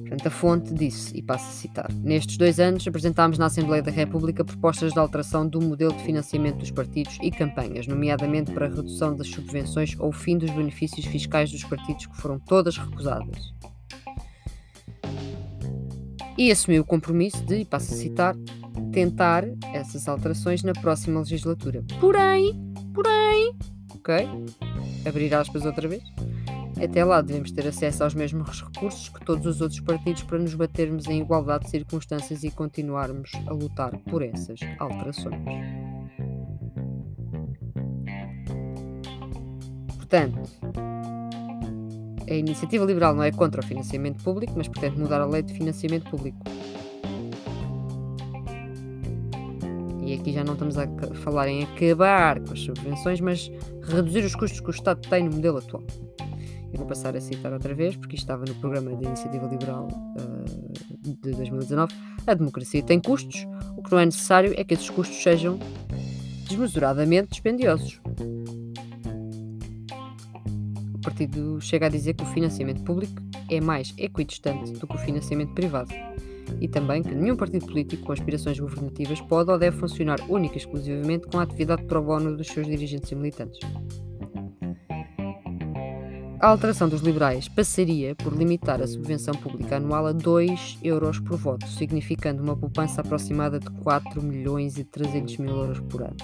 Portanto, 0.00 0.26
a 0.26 0.30
fonte 0.30 0.74
disse, 0.74 1.16
e 1.16 1.22
passo 1.22 1.48
a 1.48 1.52
citar: 1.52 1.92
Nestes 2.02 2.36
dois 2.36 2.60
anos 2.60 2.86
apresentámos 2.86 3.38
na 3.38 3.46
Assembleia 3.46 3.82
da 3.82 3.90
República 3.90 4.44
propostas 4.44 4.92
de 4.92 4.98
alteração 4.98 5.48
do 5.48 5.60
modelo 5.62 5.94
de 5.94 6.02
financiamento 6.02 6.58
dos 6.58 6.70
partidos 6.70 7.18
e 7.22 7.30
campanhas, 7.30 7.86
nomeadamente 7.86 8.52
para 8.52 8.66
a 8.66 8.68
redução 8.68 9.16
das 9.16 9.28
subvenções 9.28 9.98
ou 9.98 10.10
o 10.10 10.12
fim 10.12 10.36
dos 10.36 10.50
benefícios 10.50 11.06
fiscais 11.06 11.50
dos 11.50 11.64
partidos, 11.64 12.04
que 12.04 12.16
foram 12.20 12.38
todas 12.38 12.76
recusadas 12.76 13.54
e 16.36 16.50
assumiu 16.50 16.82
o 16.82 16.84
compromisso 16.84 17.44
de, 17.44 17.56
e 17.56 17.64
passo 17.64 17.94
a 17.94 17.96
citar, 17.96 18.36
tentar 18.92 19.44
essas 19.72 20.08
alterações 20.08 20.62
na 20.62 20.72
próxima 20.72 21.20
legislatura. 21.20 21.84
Porém, 22.00 22.58
porém, 22.94 23.54
ok? 23.94 24.28
Abrir 25.06 25.34
aspas 25.34 25.64
outra 25.64 25.88
vez. 25.88 26.02
Até 26.82 27.04
lá 27.04 27.20
devemos 27.20 27.52
ter 27.52 27.66
acesso 27.66 28.02
aos 28.02 28.14
mesmos 28.14 28.60
recursos 28.60 29.08
que 29.08 29.24
todos 29.24 29.46
os 29.46 29.60
outros 29.60 29.80
partidos 29.80 30.22
para 30.24 30.38
nos 30.38 30.54
batermos 30.54 31.06
em 31.06 31.20
igualdade 31.20 31.64
de 31.64 31.70
circunstâncias 31.70 32.42
e 32.42 32.50
continuarmos 32.50 33.30
a 33.46 33.52
lutar 33.52 33.96
por 34.10 34.22
essas 34.22 34.58
alterações. 34.78 35.40
Portanto, 39.96 40.40
a 42.32 42.36
iniciativa 42.36 42.84
liberal 42.84 43.14
não 43.14 43.22
é 43.22 43.30
contra 43.30 43.60
o 43.60 43.64
financiamento 43.64 44.22
público, 44.24 44.54
mas 44.56 44.66
pretende 44.68 44.98
mudar 44.98 45.20
a 45.20 45.26
lei 45.26 45.42
de 45.42 45.52
financiamento 45.52 46.10
público. 46.10 46.38
E 50.04 50.14
aqui 50.14 50.32
já 50.32 50.42
não 50.42 50.54
estamos 50.54 50.76
a 50.78 50.86
falar 51.22 51.48
em 51.48 51.62
acabar 51.62 52.40
com 52.40 52.52
as 52.52 52.60
subvenções, 52.60 53.20
mas 53.20 53.50
reduzir 53.82 54.24
os 54.24 54.34
custos 54.34 54.60
que 54.60 54.68
o 54.68 54.70
Estado 54.70 55.00
tem 55.08 55.24
no 55.24 55.36
modelo 55.36 55.58
atual. 55.58 55.82
Eu 56.72 56.78
vou 56.78 56.86
passar 56.86 57.14
a 57.14 57.20
citar 57.20 57.52
outra 57.52 57.74
vez, 57.74 57.96
porque 57.96 58.16
isto 58.16 58.24
estava 58.24 58.44
no 58.46 58.54
programa 58.54 58.96
da 58.96 59.08
Iniciativa 59.08 59.46
Liberal 59.46 59.88
uh, 59.88 61.02
de 61.02 61.30
2019. 61.32 61.94
A 62.26 62.34
democracia 62.34 62.82
tem 62.82 62.98
custos, 62.98 63.46
o 63.76 63.82
que 63.82 63.92
não 63.92 63.98
é 63.98 64.06
necessário 64.06 64.54
é 64.56 64.64
que 64.64 64.72
esses 64.72 64.88
custos 64.88 65.22
sejam 65.22 65.58
desmesuradamente 66.48 67.28
dispendiosos 67.28 68.00
partido 71.22 71.60
chega 71.60 71.86
a 71.86 71.88
dizer 71.88 72.14
que 72.14 72.24
o 72.24 72.26
financiamento 72.26 72.82
público 72.82 73.22
é 73.48 73.60
mais 73.60 73.94
equidistante 73.96 74.72
do 74.72 74.86
que 74.86 74.96
o 74.96 74.98
financiamento 74.98 75.54
privado 75.54 75.92
e 76.60 76.68
também 76.68 77.02
que 77.02 77.14
nenhum 77.14 77.36
partido 77.36 77.66
político 77.66 78.04
com 78.04 78.12
aspirações 78.12 78.58
governativas 78.58 79.20
pode 79.20 79.50
ou 79.50 79.58
deve 79.58 79.76
funcionar 79.76 80.18
única 80.28 80.54
e 80.56 80.58
exclusivamente 80.58 81.26
com 81.28 81.38
a 81.38 81.42
atividade 81.42 81.84
pro 81.84 82.02
bono 82.02 82.36
dos 82.36 82.48
seus 82.48 82.66
dirigentes 82.66 83.10
e 83.12 83.14
militantes. 83.14 83.60
A 86.40 86.48
alteração 86.48 86.88
dos 86.88 87.02
liberais 87.02 87.48
passaria 87.48 88.16
por 88.16 88.36
limitar 88.36 88.82
a 88.82 88.86
subvenção 88.86 89.32
pública 89.32 89.76
anual 89.76 90.08
a 90.08 90.12
2 90.12 90.78
euros 90.82 91.20
por 91.20 91.38
voto, 91.38 91.68
significando 91.68 92.42
uma 92.42 92.56
poupança 92.56 93.00
aproximada 93.00 93.60
de 93.60 93.70
4 93.70 94.20
milhões 94.20 94.76
e 94.76 94.82
300 94.82 95.36
mil 95.36 95.56
euros 95.56 95.80
por 95.80 96.02
ano. 96.02 96.16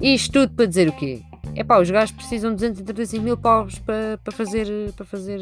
Isto 0.00 0.32
tudo 0.32 0.54
para 0.54 0.64
dizer 0.64 0.88
o 0.88 0.92
quê? 0.92 1.27
É 1.58 1.64
pá, 1.64 1.80
os 1.80 1.90
gajos 1.90 2.14
precisam 2.14 2.50
de 2.50 2.68
235 2.68 3.20
mil 3.20 3.36
paus 3.36 3.80
para, 3.80 4.16
para, 4.22 4.32
fazer, 4.32 4.92
para, 4.92 5.04
fazer, 5.04 5.40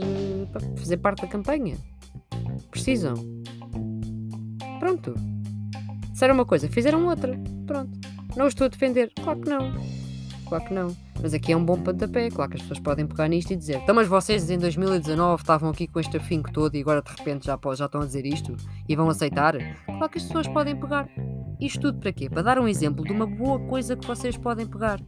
para 0.50 0.62
fazer 0.74 0.96
parte 0.96 1.20
da 1.20 1.28
campanha. 1.28 1.76
Precisam. 2.70 3.12
Pronto. 4.80 5.14
Disseram 6.10 6.32
uma 6.32 6.46
coisa, 6.46 6.70
fizeram 6.70 7.04
outra. 7.04 7.38
Pronto. 7.66 7.90
Não 8.34 8.48
estou 8.48 8.64
a 8.64 8.68
defender. 8.68 9.12
Claro 9.22 9.42
que 9.42 9.50
não. 9.50 9.74
Claro 10.48 10.64
que 10.64 10.72
não. 10.72 10.96
Mas 11.20 11.34
aqui 11.34 11.52
é 11.52 11.56
um 11.56 11.62
bom 11.62 11.78
pontapé. 11.78 12.30
Claro 12.30 12.50
que 12.50 12.56
as 12.56 12.62
pessoas 12.62 12.80
podem 12.80 13.06
pegar 13.06 13.28
nisto 13.28 13.50
e 13.50 13.56
dizer: 13.56 13.76
então, 13.82 13.94
mas 13.94 14.08
vocês 14.08 14.48
em 14.48 14.56
2019 14.56 15.42
estavam 15.42 15.68
aqui 15.68 15.86
com 15.86 16.00
este 16.00 16.16
afinco 16.16 16.50
todo 16.50 16.74
e 16.76 16.80
agora 16.80 17.02
de 17.02 17.10
repente 17.10 17.44
já, 17.44 17.58
já 17.74 17.84
estão 17.84 18.00
a 18.00 18.06
dizer 18.06 18.24
isto 18.24 18.56
e 18.88 18.96
vão 18.96 19.10
aceitar. 19.10 19.54
Claro 19.84 20.08
que 20.08 20.16
as 20.16 20.24
pessoas 20.24 20.48
podem 20.48 20.74
pegar. 20.76 21.10
Isto 21.60 21.80
tudo 21.80 21.98
para 21.98 22.12
quê? 22.12 22.28
Para 22.28 22.42
dar 22.42 22.58
um 22.58 22.68
exemplo 22.68 23.04
de 23.04 23.12
uma 23.12 23.26
boa 23.26 23.58
coisa 23.60 23.96
que 23.96 24.06
vocês 24.06 24.36
podem 24.36 24.66
pegar. 24.66 25.00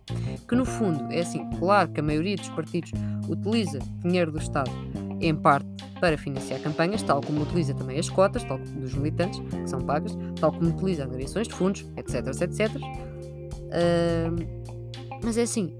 Que 0.48 0.54
no 0.54 0.64
fundo 0.64 1.12
é 1.12 1.20
assim, 1.20 1.48
claro 1.58 1.90
que 1.90 2.00
a 2.00 2.02
maioria 2.02 2.36
dos 2.36 2.48
partidos 2.50 2.92
utiliza 3.28 3.78
dinheiro 4.02 4.32
do 4.32 4.38
Estado 4.38 4.70
em 5.20 5.34
parte 5.34 5.68
para 6.00 6.16
financiar 6.16 6.60
campanhas, 6.60 7.02
tal 7.02 7.20
como 7.20 7.42
utiliza 7.42 7.74
também 7.74 7.98
as 7.98 8.08
cotas, 8.08 8.44
tal 8.44 8.58
como 8.58 8.80
dos 8.80 8.94
militantes 8.94 9.40
que 9.40 9.68
são 9.68 9.80
pagas, 9.80 10.16
tal 10.40 10.52
como 10.52 10.70
utiliza 10.70 11.04
angariações 11.04 11.48
de 11.48 11.54
fundos, 11.54 11.84
etc, 11.96 12.26
etc. 12.42 12.76
Uh, 13.68 14.58
mas 15.22 15.36
é 15.36 15.42
assim. 15.42 15.76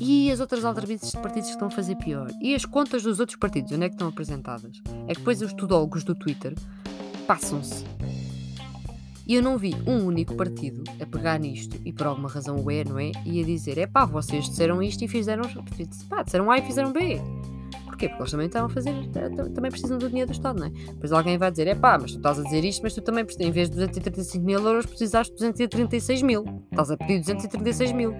E 0.00 0.30
as 0.30 0.40
outras 0.40 0.64
aldrabices 0.64 1.10
de 1.10 1.18
partidos 1.18 1.48
que 1.48 1.54
estão 1.54 1.68
a 1.68 1.70
fazer 1.70 1.96
pior? 1.96 2.30
E 2.40 2.54
as 2.54 2.64
contas 2.64 3.02
dos 3.02 3.18
outros 3.20 3.36
partidos, 3.36 3.72
onde 3.72 3.84
é 3.84 3.88
que 3.88 3.94
estão 3.94 4.08
apresentadas? 4.08 4.80
É 5.06 5.12
que 5.12 5.18
depois 5.18 5.42
os 5.42 5.52
tudólogos 5.52 6.04
do 6.04 6.14
Twitter 6.14 6.54
passam-se. 7.26 7.84
E 9.28 9.34
eu 9.34 9.42
não 9.42 9.58
vi 9.58 9.74
um 9.86 10.06
único 10.06 10.34
partido 10.34 10.82
a 10.98 11.04
pegar 11.04 11.38
nisto, 11.38 11.78
e 11.84 11.92
por 11.92 12.06
alguma 12.06 12.30
razão 12.30 12.56
o 12.56 12.70
é, 12.70 12.82
não 12.82 12.98
é? 12.98 13.12
E 13.26 13.42
a 13.42 13.44
dizer: 13.44 13.76
é 13.76 13.86
pá, 13.86 14.06
vocês 14.06 14.46
disseram 14.48 14.82
isto 14.82 15.04
e 15.04 15.08
fizeram. 15.08 15.44
Pá, 16.08 16.22
disseram 16.22 16.50
A 16.50 16.56
e 16.56 16.62
fizeram 16.62 16.90
B. 16.90 17.20
Porquê? 17.84 18.08
Porque 18.08 18.22
eles 18.22 18.30
também 18.30 18.46
estão 18.46 18.64
a 18.64 18.68
fazer. 18.70 18.94
Também 19.54 19.70
precisam 19.70 19.98
do 19.98 20.08
dinheiro 20.08 20.30
do 20.30 20.32
Estado, 20.32 20.58
não 20.58 20.68
é? 20.68 20.70
Depois 20.70 21.12
alguém 21.12 21.36
vai 21.36 21.50
dizer: 21.50 21.66
é 21.66 21.74
pá, 21.74 21.98
mas 22.00 22.12
tu 22.12 22.16
estás 22.16 22.38
a 22.38 22.42
dizer 22.42 22.64
isto, 22.64 22.82
mas 22.82 22.94
tu 22.94 23.02
também, 23.02 23.26
em 23.38 23.50
vez 23.50 23.68
de 23.68 23.76
235 23.76 24.42
mil 24.42 24.60
euros, 24.60 24.86
precisaste 24.86 25.34
de 25.34 25.40
236 25.40 26.22
mil. 26.22 26.44
Estás 26.70 26.90
a 26.90 26.96
pedir 26.96 27.20
236 27.20 27.92
mil. 27.92 28.14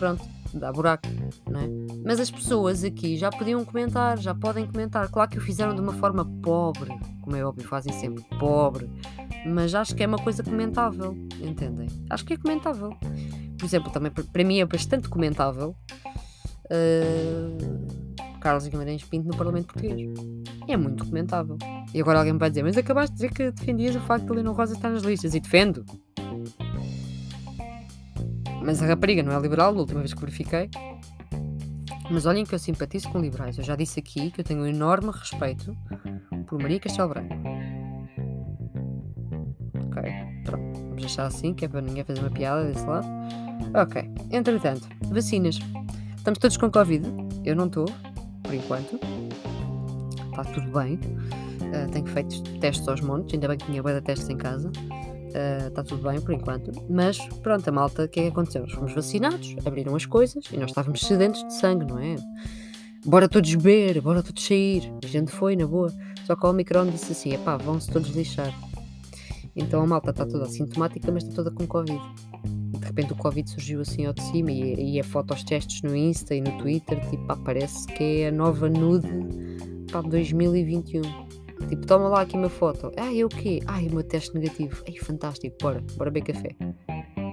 Pronto 0.00 0.32
dá 0.54 0.72
buraco, 0.72 1.08
não 1.48 1.60
é? 1.60 1.68
Mas 2.04 2.20
as 2.20 2.30
pessoas 2.30 2.84
aqui 2.84 3.16
já 3.16 3.30
podiam 3.30 3.64
comentar, 3.64 4.18
já 4.18 4.34
podem 4.34 4.66
comentar. 4.66 5.08
Claro 5.08 5.30
que 5.30 5.38
o 5.38 5.40
fizeram 5.40 5.74
de 5.74 5.80
uma 5.80 5.92
forma 5.94 6.24
pobre, 6.42 6.90
como 7.22 7.36
é 7.36 7.44
óbvio, 7.44 7.66
fazem 7.66 7.92
sempre 7.92 8.24
pobre, 8.38 8.90
mas 9.46 9.74
acho 9.74 9.94
que 9.94 10.02
é 10.02 10.06
uma 10.06 10.18
coisa 10.18 10.42
comentável, 10.42 11.16
entendem? 11.40 11.88
Acho 12.08 12.24
que 12.24 12.34
é 12.34 12.36
comentável. 12.36 12.90
Por 13.58 13.64
exemplo, 13.64 13.90
também 13.90 14.10
para 14.10 14.44
mim 14.44 14.60
é 14.60 14.66
bastante 14.66 15.08
comentável 15.08 15.76
uh, 16.66 18.40
Carlos 18.40 18.66
Guimarães 18.66 19.04
Pinto 19.04 19.28
no 19.28 19.36
Parlamento 19.36 19.66
Português. 19.66 20.12
É 20.68 20.76
muito 20.76 21.04
comentável. 21.04 21.56
E 21.94 22.00
agora 22.00 22.18
alguém 22.18 22.36
vai 22.36 22.50
dizer, 22.50 22.62
mas 22.62 22.76
acabaste 22.76 23.14
de 23.14 23.22
dizer 23.22 23.32
que 23.32 23.50
defendias 23.52 23.94
o 23.94 24.00
facto 24.00 24.26
de 24.26 24.32
Helena 24.32 24.50
Rosa 24.50 24.74
estar 24.74 24.90
nas 24.90 25.02
listas. 25.02 25.34
E 25.34 25.40
defendo. 25.40 25.84
Mas 28.64 28.82
a 28.82 28.86
rapariga 28.86 29.22
não 29.22 29.32
é 29.32 29.40
liberal, 29.40 29.72
da 29.72 29.80
última 29.80 30.00
vez 30.00 30.14
que 30.14 30.20
verifiquei. 30.20 30.68
Mas 32.10 32.26
olhem 32.26 32.44
que 32.44 32.54
eu 32.54 32.58
simpatizo 32.58 33.08
com 33.10 33.20
liberais. 33.20 33.58
Eu 33.58 33.64
já 33.64 33.76
disse 33.76 34.00
aqui 34.00 34.30
que 34.30 34.40
eu 34.40 34.44
tenho 34.44 34.62
um 34.62 34.66
enorme 34.66 35.10
respeito 35.10 35.76
por 36.46 36.60
Maria 36.60 36.80
Castelo 36.80 37.08
Branco. 37.08 37.34
Vamos 41.02 41.16
deixar 41.16 41.26
assim, 41.26 41.52
que 41.52 41.64
é 41.64 41.68
para 41.68 41.80
ninguém 41.80 42.04
fazer 42.04 42.20
uma 42.20 42.30
piada 42.30 42.64
desse 42.64 42.86
lado. 42.86 43.08
Ok, 43.74 44.08
entretanto, 44.30 44.88
vacinas. 45.10 45.58
Estamos 46.16 46.38
todos 46.38 46.56
com 46.56 46.70
Covid. 46.70 47.04
Eu 47.44 47.56
não 47.56 47.66
estou, 47.66 47.86
por 48.44 48.54
enquanto. 48.54 49.00
Está 50.30 50.44
tudo 50.44 50.70
bem. 50.78 50.94
Uh, 50.94 51.90
tenho 51.90 52.06
feito 52.06 52.40
testes 52.60 52.86
aos 52.86 53.00
montes, 53.00 53.34
ainda 53.34 53.48
bem 53.48 53.58
que 53.58 53.66
tinha 53.66 53.82
boa 53.82 53.96
de 53.96 54.00
testes 54.00 54.28
em 54.28 54.36
casa 54.36 54.70
está 55.66 55.80
uh, 55.80 55.84
tudo 55.84 56.08
bem 56.08 56.20
por 56.20 56.34
enquanto. 56.34 56.70
Mas 56.90 57.18
pronto, 57.42 57.66
a 57.66 57.72
malta, 57.72 58.04
o 58.04 58.08
que 58.08 58.20
é 58.20 58.22
que 58.24 58.28
aconteceu? 58.28 58.60
Nós 58.60 58.72
fomos 58.72 58.92
vacinados, 58.92 59.56
abriram 59.64 59.96
as 59.96 60.04
coisas 60.04 60.44
e 60.52 60.58
nós 60.58 60.70
estávamos 60.70 61.00
sedentes 61.00 61.42
de 61.42 61.54
sangue, 61.54 61.86
não 61.86 61.98
é? 61.98 62.16
Bora 63.04 63.26
todos 63.28 63.52
beber, 63.54 64.00
bora 64.02 64.22
todos 64.22 64.44
sair. 64.44 64.92
A 65.02 65.06
gente 65.06 65.32
foi, 65.32 65.56
na 65.56 65.66
boa. 65.66 65.90
Só 66.26 66.36
que 66.36 66.46
o 66.46 66.50
Omicron 66.50 66.86
disse 66.90 67.12
assim: 67.12 67.32
epá, 67.32 67.56
vão-se 67.56 67.90
todos 67.90 68.10
lixar. 68.10 68.52
Então 69.54 69.82
a 69.82 69.86
malta 69.86 70.10
está 70.10 70.24
toda 70.24 70.44
assintomática, 70.44 71.12
mas 71.12 71.24
está 71.24 71.36
toda 71.36 71.50
com 71.50 71.66
Covid. 71.66 72.00
De 72.78 72.86
repente 72.86 73.12
o 73.12 73.16
Covid 73.16 73.48
surgiu 73.48 73.80
assim 73.80 74.06
ao 74.06 74.12
de 74.12 74.22
cima 74.22 74.50
e, 74.50 74.98
e 74.98 75.02
foto 75.02 75.32
aos 75.32 75.44
testes 75.44 75.82
no 75.82 75.94
Insta 75.94 76.34
e 76.34 76.40
no 76.40 76.56
Twitter, 76.58 76.98
tipo, 77.08 77.26
pá, 77.26 77.36
parece 77.36 77.86
que 77.86 78.22
é 78.22 78.28
a 78.28 78.32
nova 78.32 78.68
nude 78.68 79.08
para 79.90 80.02
2021. 80.02 81.02
Tipo, 81.68 81.86
toma 81.86 82.08
lá 82.08 82.22
aqui 82.22 82.36
uma 82.36 82.48
foto. 82.48 82.90
Ah, 82.96 83.14
é 83.14 83.24
o 83.24 83.28
quê? 83.28 83.60
Ai, 83.66 83.86
o 83.86 83.94
meu 83.94 84.02
teste 84.02 84.34
negativo. 84.34 84.82
Ai, 84.86 84.96
fantástico, 84.96 85.56
bora, 85.60 85.82
bora 85.96 86.10
beber 86.10 86.32
café. 86.32 86.56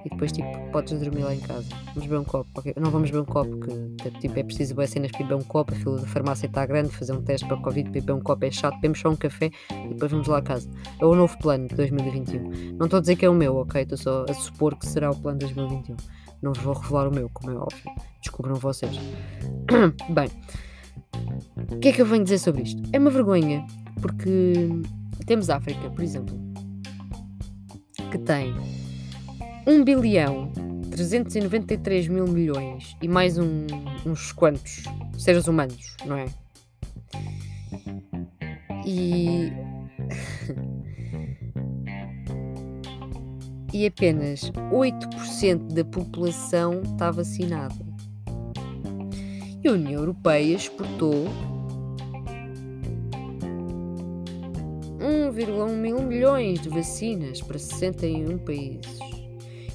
E 0.05 0.09
depois, 0.09 0.31
tipo, 0.31 0.47
podes 0.71 0.99
dormir 0.99 1.23
lá 1.23 1.33
em 1.33 1.39
casa. 1.39 1.67
Vamos 1.93 2.03
beber 2.03 2.19
um 2.19 2.23
copo. 2.23 2.49
Okay? 2.59 2.73
Não 2.79 2.91
vamos 2.91 3.09
beber 3.09 3.21
um 3.21 3.25
copo, 3.25 3.57
porque 3.57 4.11
tipo, 4.19 4.39
é 4.39 4.43
preciso 4.43 4.75
boas 4.75 4.89
cenas 4.89 5.11
para 5.11 5.23
beber 5.23 5.35
um 5.35 5.43
copo. 5.43 5.73
A 5.73 5.75
fila 5.75 5.99
da 5.99 6.07
farmácia 6.07 6.47
está 6.47 6.65
grande. 6.65 6.89
Fazer 6.89 7.13
um 7.13 7.21
teste 7.21 7.47
para 7.47 7.57
Covid 7.57 7.89
beber 7.89 8.13
um 8.13 8.21
copo 8.21 8.45
é 8.45 8.51
chato. 8.51 8.75
Bebemos 8.75 8.99
só 8.99 9.09
um 9.09 9.15
café 9.15 9.51
e 9.71 9.89
depois 9.89 10.11
vamos 10.11 10.27
lá 10.27 10.37
a 10.37 10.41
casa. 10.41 10.69
É 10.99 11.05
o 11.05 11.15
novo 11.15 11.37
plano 11.39 11.67
de 11.67 11.75
2021. 11.75 12.77
Não 12.77 12.85
estou 12.85 12.97
a 12.97 13.01
dizer 13.01 13.15
que 13.15 13.25
é 13.25 13.29
o 13.29 13.33
meu, 13.33 13.57
ok? 13.57 13.81
Estou 13.81 13.97
só 13.97 14.25
a 14.29 14.33
supor 14.33 14.75
que 14.75 14.85
será 14.85 15.11
o 15.11 15.15
plano 15.15 15.39
de 15.39 15.45
2021. 15.45 15.97
Não 16.41 16.53
vos 16.53 16.63
vou 16.63 16.73
revelar 16.73 17.07
o 17.07 17.13
meu, 17.13 17.29
como 17.33 17.51
é 17.51 17.55
óbvio. 17.55 17.91
Descubram 18.21 18.55
vocês. 18.55 18.97
Bem, 20.09 20.29
o 21.71 21.79
que 21.79 21.89
é 21.89 21.91
que 21.91 22.01
eu 22.01 22.05
venho 22.05 22.23
dizer 22.23 22.37
sobre 22.37 22.63
isto? 22.63 22.81
É 22.93 22.99
uma 22.99 23.09
vergonha 23.09 23.65
porque 24.01 24.53
temos 25.25 25.49
África, 25.49 25.89
por 25.89 26.03
exemplo, 26.03 26.35
que 28.11 28.17
tem 28.17 28.55
1 29.69 29.83
bilhão 29.83 30.51
393 30.89 32.07
mil 32.07 32.25
milhões 32.25 32.97
e 32.99 33.07
mais 33.07 33.37
um, 33.37 33.67
uns 34.03 34.31
quantos 34.31 34.83
seres 35.15 35.45
humanos, 35.47 35.95
não 36.07 36.17
é? 36.17 36.25
E. 38.83 39.53
e 43.71 43.85
apenas 43.85 44.51
8% 44.71 45.71
da 45.71 45.85
população 45.85 46.81
está 46.81 47.11
vacinada. 47.11 47.75
E 49.63 49.67
a 49.67 49.73
União 49.73 49.99
Europeia 49.99 50.55
exportou 50.55 51.25
1,1 54.99 55.75
mil 55.75 56.01
milhões 56.01 56.59
de 56.59 56.69
vacinas 56.69 57.39
para 57.39 57.59
61 57.59 58.39
países 58.39 58.98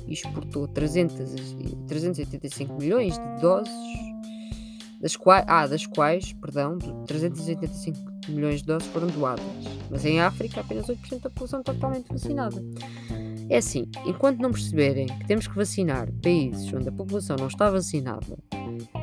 e 0.07 0.13
exportou 0.13 0.67
300, 0.69 1.55
385 1.87 2.75
milhões 2.75 3.19
de 3.19 3.41
doses, 3.41 3.73
das 5.01 5.17
quais, 5.17 5.45
ah, 5.49 5.67
das 5.67 5.87
quais, 5.87 6.33
perdão, 6.33 6.79
385 7.07 7.99
milhões 8.29 8.61
de 8.61 8.67
doses 8.67 8.89
foram 8.89 9.09
doadas. 9.09 9.45
Mas 9.91 10.05
em 10.05 10.21
África 10.21 10.61
apenas 10.61 10.87
8% 10.87 11.21
da 11.21 11.31
população 11.31 11.63
totalmente 11.63 12.07
vacinada. 12.11 12.63
É 13.51 13.59
assim, 13.59 13.87
enquanto 14.07 14.41
não 14.41 14.51
perceberem 14.51 15.07
que 15.07 15.27
temos 15.27 15.47
que 15.47 15.55
vacinar 15.55 16.11
países 16.23 16.73
onde 16.73 16.89
a 16.89 16.93
população 16.93 17.37
não 17.37 17.49
está 17.49 17.71
vacinada, 17.71 18.39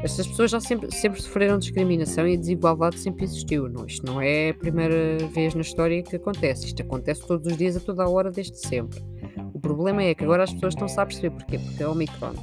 estas 0.03 0.25
pessoas 0.25 0.49
já 0.49 0.59
sempre, 0.59 0.91
sempre 0.91 1.21
sofreram 1.21 1.59
discriminação 1.59 2.27
e 2.27 2.33
a 2.33 2.37
desigualdade 2.37 2.99
sempre 2.99 3.23
existiu. 3.23 3.69
Não, 3.69 3.85
isto 3.85 4.05
não 4.05 4.19
é 4.19 4.49
a 4.49 4.53
primeira 4.53 5.17
vez 5.27 5.53
na 5.53 5.61
história 5.61 6.01
que 6.01 6.15
acontece. 6.15 6.65
Isto 6.65 6.81
acontece 6.81 7.25
todos 7.25 7.45
os 7.45 7.57
dias, 7.57 7.77
a 7.77 7.79
toda 7.79 8.03
a 8.03 8.09
hora, 8.09 8.31
desde 8.31 8.57
sempre. 8.57 8.99
Problema 9.61 10.03
é 10.03 10.15
que 10.15 10.23
agora 10.23 10.43
as 10.43 10.53
pessoas 10.53 10.73
estão-se 10.73 10.99
a 10.99 11.05
perceber 11.05 11.31
porquê. 11.31 11.59
Porque 11.59 11.83
é 11.83 11.87
o 11.87 11.91
Omicron. 11.91 12.33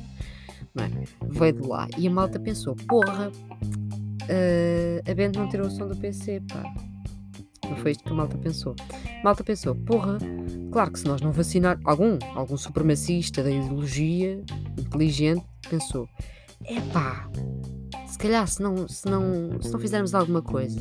Não 0.75 0.85
é? 0.85 0.91
Veio 1.29 1.53
de 1.55 1.69
lá. 1.69 1.89
E 1.97 2.07
a 2.07 2.11
malta 2.11 2.39
pensou, 2.39 2.77
porra, 2.89 3.31
uh, 3.31 5.11
a 5.11 5.15
Bento 5.15 5.39
não 5.39 5.49
tirou 5.49 5.67
o 5.67 5.71
som 5.71 5.87
do 5.87 5.97
PC, 5.97 6.43
pá. 6.49 6.63
Não 7.69 7.77
foi 7.77 7.93
isto 7.93 8.05
que 8.05 8.11
a 8.11 8.15
malta 8.15 8.39
pensou. 8.39 8.75
A 9.21 9.25
malta 9.25 9.45
pensou, 9.45 9.75
porra, 9.75 10.19
claro 10.73 10.93
que 10.93 11.01
se 11.01 11.05
nós 11.07 11.21
não 11.21 11.33
vacinar 11.33 11.79
algum, 11.85 12.19
algum 12.35 12.57
supremacista 12.57 13.43
da 13.43 13.51
ideologia 13.51 14.43
inteligente 14.79 15.45
pensou, 15.69 16.09
epá, 16.65 17.29
se 18.07 18.19
calhar 18.19 18.47
se 18.47 18.63
não, 18.63 18.89
se 18.89 19.07
não, 19.07 19.61
se 19.61 19.71
não 19.71 19.79
fizermos 19.79 20.15
alguma 20.15 20.41
coisa, 20.41 20.81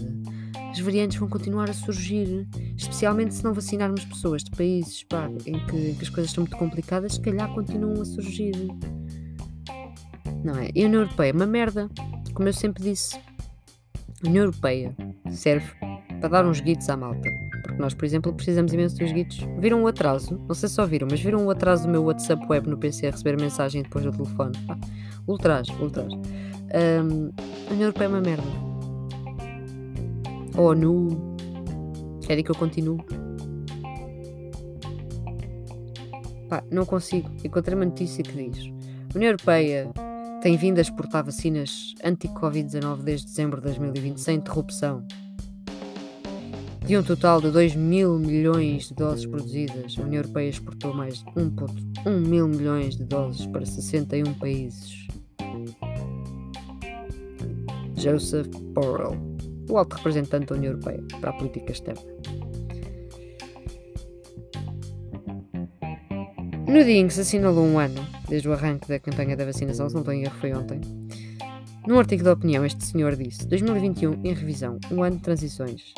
as 0.78 0.86
variantes 0.86 1.18
vão 1.18 1.28
continuar 1.28 1.70
a 1.70 1.74
surgir, 1.74 2.48
especialmente 2.76 3.34
se 3.34 3.44
não 3.44 3.52
vacinarmos 3.52 4.06
pessoas 4.06 4.44
de 4.44 4.52
países 4.52 5.04
pá, 5.04 5.28
em, 5.46 5.66
que, 5.66 5.96
que 5.96 6.04
as 6.04 6.10
coisas 6.10 6.30
estão 6.30 6.44
muito 6.44 6.56
complicadas, 6.56 7.14
se 7.14 7.22
calhar 7.22 7.52
continuam 7.54 8.00
a 8.00 8.06
surgir. 8.06 8.54
Não 10.44 10.56
é? 10.56 10.70
E 10.76 10.84
a 10.84 10.86
União 10.86 11.02
Europeia 11.02 11.32
é 11.32 11.34
uma 11.34 11.48
merda, 11.48 11.90
como 12.36 12.48
eu 12.48 12.54
sempre 12.54 12.84
disse. 12.84 13.18
A 14.24 14.28
União 14.28 14.46
Europeia 14.46 14.96
serve 15.32 15.68
para 16.20 16.30
dar 16.30 16.46
uns 16.46 16.60
guides 16.60 16.88
à 16.90 16.96
malta. 16.96 17.28
Porque 17.64 17.82
nós, 17.82 17.96
por 17.96 18.06
exemplo, 18.06 18.32
precisamos 18.34 18.72
imenso 18.72 18.98
dos 18.98 19.12
guides. 19.12 19.40
Viram 19.60 19.82
o 19.82 19.88
atraso? 19.88 20.40
Não 20.48 20.54
sei 20.54 20.70
se 20.70 20.76
só 20.76 20.86
viram, 20.86 21.08
mas 21.10 21.20
viram 21.20 21.44
o 21.44 21.50
atraso 21.50 21.84
do 21.84 21.90
meu 21.90 22.04
WhatsApp 22.04 22.46
web 22.48 22.70
no 22.70 22.78
PC 22.78 23.08
a 23.08 23.12
receber 23.12 23.40
mensagem 23.40 23.82
depois 23.82 24.06
do 24.06 24.12
telefone. 24.12 24.54
Ah, 24.70 24.78
ultras. 25.28 25.68
Um, 25.70 27.32
a 27.68 27.74
União 27.74 27.88
Europeia 27.88 28.06
é 28.06 28.10
uma 28.10 28.22
merda. 28.22 28.67
A 30.58 30.62
ONU. 30.62 31.36
Querem 32.26 32.44
que 32.44 32.50
eu 32.50 32.56
continue? 32.56 32.98
Pá, 36.50 36.64
não 36.72 36.84
consigo. 36.84 37.30
Encontrei 37.44 37.76
uma 37.76 37.86
notícia 37.86 38.24
que 38.24 38.32
diz: 38.32 38.66
a 39.14 39.16
União 39.16 39.30
Europeia 39.30 39.92
tem 40.42 40.58
vindo 40.58 40.80
a 40.80 40.82
exportar 40.82 41.24
vacinas 41.24 41.94
anti-Covid-19 42.04 43.04
desde 43.04 43.28
dezembro 43.28 43.62
de 43.62 43.68
2020 43.68 44.18
sem 44.18 44.38
interrupção. 44.38 45.06
De 46.86 46.98
um 46.98 47.04
total 47.04 47.40
de 47.42 47.52
2 47.52 47.76
mil 47.76 48.18
milhões 48.18 48.88
de 48.88 48.96
doses 48.96 49.26
produzidas, 49.26 49.96
a 50.00 50.02
União 50.02 50.22
Europeia 50.22 50.50
exportou 50.50 50.94
mais 50.94 51.20
de 51.20 51.26
1,1 51.32 52.28
mil 52.28 52.48
milhões 52.48 52.96
de 52.96 53.04
doses 53.04 53.46
para 53.46 53.66
61 53.66 54.34
países. 54.36 55.06
Joseph 57.96 58.48
Borrell, 58.74 59.37
o 59.70 59.78
alto 59.78 59.96
representante 59.96 60.48
da 60.48 60.56
União 60.56 60.72
Europeia 60.72 61.04
para 61.20 61.32
a 61.32 61.34
política 61.34 61.72
externa. 61.72 62.02
No 66.68 66.84
dia 66.84 66.98
em 66.98 67.08
que 67.08 67.14
se 67.14 67.22
assinalou 67.22 67.66
um 67.66 67.80
ano, 67.80 68.06
desde 68.28 68.50
o 68.50 68.54
arranque 68.54 68.88
da 68.88 69.00
campanha 69.00 69.38
da 69.38 69.46
vacinação, 69.46 69.88
se 69.88 69.96
não 69.96 70.02
estou 70.02 70.14
em 70.14 70.24
erro, 70.24 70.36
foi 70.40 70.54
ontem, 70.54 70.82
num 71.88 71.98
artigo 71.98 72.22
de 72.22 72.30
opinião, 72.30 72.66
este 72.66 72.86
senhor 72.86 73.16
disse: 73.16 73.48
2021 73.48 74.20
em 74.26 74.34
revisão, 74.34 74.78
um 74.92 75.02
ano 75.02 75.16
de 75.16 75.22
transições. 75.22 75.94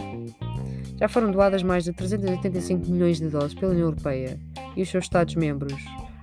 Já 1.00 1.08
foram 1.10 1.32
doadas 1.32 1.64
mais 1.64 1.84
de 1.84 1.92
385 1.94 2.92
milhões 2.92 3.18
de 3.18 3.28
doses 3.28 3.56
pela 3.56 3.72
União 3.72 3.88
Europeia 3.88 4.40
e 4.76 4.84
os 4.84 4.90
seus 4.90 5.06
Estados-membros 5.06 5.74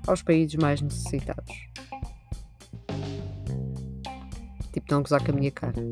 aos 0.07 0.23
países 0.23 0.55
mais 0.55 0.81
necessitados. 0.81 1.53
Tipo, 4.73 4.95
a 4.95 5.01
gozar 5.01 5.25
com 5.25 5.33
a 5.33 5.35
minha 5.35 5.51
cara. 5.51 5.83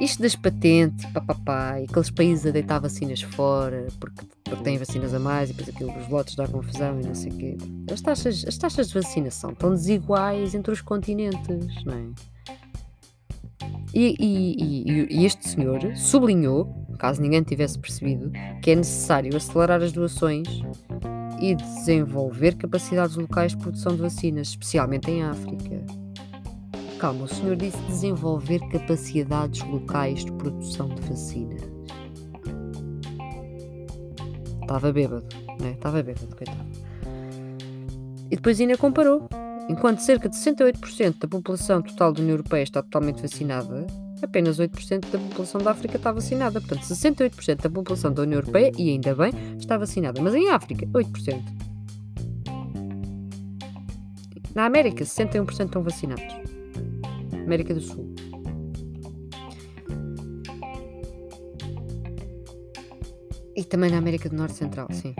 Isto 0.00 0.22
das 0.22 0.36
patentes, 0.36 1.04
papapá, 1.06 1.80
e 1.80 1.84
aqueles 1.84 2.10
países 2.10 2.46
a 2.46 2.50
deitar 2.50 2.78
vacinas 2.78 3.20
fora 3.20 3.88
porque, 3.98 4.24
porque 4.44 4.62
têm 4.62 4.78
vacinas 4.78 5.12
a 5.12 5.18
mais 5.18 5.50
e 5.50 5.52
depois 5.52 5.74
aquilo, 5.74 5.98
os 5.98 6.08
lotes 6.08 6.36
dá 6.36 6.46
confusão 6.46 7.00
e 7.00 7.06
não 7.06 7.14
sei 7.14 7.32
o 7.32 7.36
quê. 7.36 7.56
As 7.92 8.00
taxas, 8.00 8.44
as 8.46 8.56
taxas 8.56 8.88
de 8.88 8.94
vacinação 8.94 9.50
estão 9.50 9.70
desiguais 9.70 10.54
entre 10.54 10.72
os 10.72 10.80
continentes, 10.80 11.84
não 11.84 11.94
é? 11.94 12.38
E, 13.92 14.14
e, 14.20 14.56
e, 14.62 15.20
e 15.20 15.26
este 15.26 15.48
senhor 15.48 15.80
sublinhou, 15.96 16.72
caso 16.98 17.20
ninguém 17.20 17.42
tivesse 17.42 17.78
percebido, 17.78 18.30
que 18.62 18.70
é 18.70 18.76
necessário 18.76 19.34
acelerar 19.36 19.82
as 19.82 19.92
doações 19.92 20.46
e 21.40 21.54
desenvolver 21.54 22.56
capacidades 22.56 23.16
locais 23.16 23.52
de 23.52 23.58
produção 23.58 23.96
de 23.96 24.02
vacinas, 24.02 24.48
especialmente 24.48 25.10
em 25.10 25.22
África. 25.22 26.07
Calma, 26.98 27.24
o 27.24 27.28
senhor 27.28 27.54
disse 27.54 27.78
desenvolver 27.82 28.58
capacidades 28.70 29.62
locais 29.62 30.24
de 30.24 30.32
produção 30.32 30.88
de 30.88 31.00
vacinas. 31.02 31.62
Estava 34.60 34.92
bêbado, 34.92 35.24
né? 35.60 35.72
Estava 35.72 36.02
bêbado, 36.02 36.34
coitado. 36.34 36.68
E 38.30 38.36
depois 38.36 38.60
ainda 38.60 38.76
comparou. 38.76 39.28
Enquanto 39.68 40.00
cerca 40.00 40.28
de 40.28 40.36
68% 40.36 41.20
da 41.20 41.28
população 41.28 41.82
total 41.82 42.12
da 42.12 42.20
União 42.20 42.34
Europeia 42.34 42.62
está 42.64 42.82
totalmente 42.82 43.22
vacinada, 43.22 43.86
apenas 44.20 44.58
8% 44.58 45.10
da 45.10 45.18
população 45.18 45.60
da 45.60 45.70
África 45.70 45.96
está 45.96 46.10
vacinada. 46.10 46.60
Portanto, 46.60 46.82
68% 46.82 47.62
da 47.62 47.70
população 47.70 48.12
da 48.12 48.22
União 48.22 48.40
Europeia, 48.40 48.72
e 48.76 48.90
ainda 48.90 49.14
bem, 49.14 49.32
está 49.56 49.78
vacinada. 49.78 50.20
Mas 50.20 50.34
em 50.34 50.50
África, 50.50 50.84
8%. 50.86 51.44
Na 54.54 54.64
América, 54.64 55.04
61% 55.04 55.66
estão 55.66 55.82
vacinados. 55.82 56.47
América 57.48 57.72
do 57.72 57.80
Sul. 57.80 58.14
E 63.56 63.64
também 63.64 63.90
na 63.90 63.96
América 63.96 64.28
do 64.28 64.36
Norte 64.36 64.54
Central, 64.54 64.86
sim. 64.92 65.14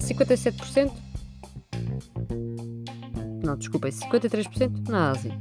57%? 0.00 0.92
Não, 3.44 3.56
desculpem, 3.56 3.92
53% 3.92 4.88
na 4.88 5.12
Ásia. 5.12 5.38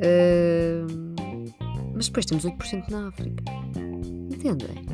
Uh, 0.00 0.86
mas 1.94 2.06
depois 2.06 2.24
temos 2.26 2.44
8% 2.44 2.88
na 2.88 3.08
África. 3.08 3.42
Entendem? 4.32 4.86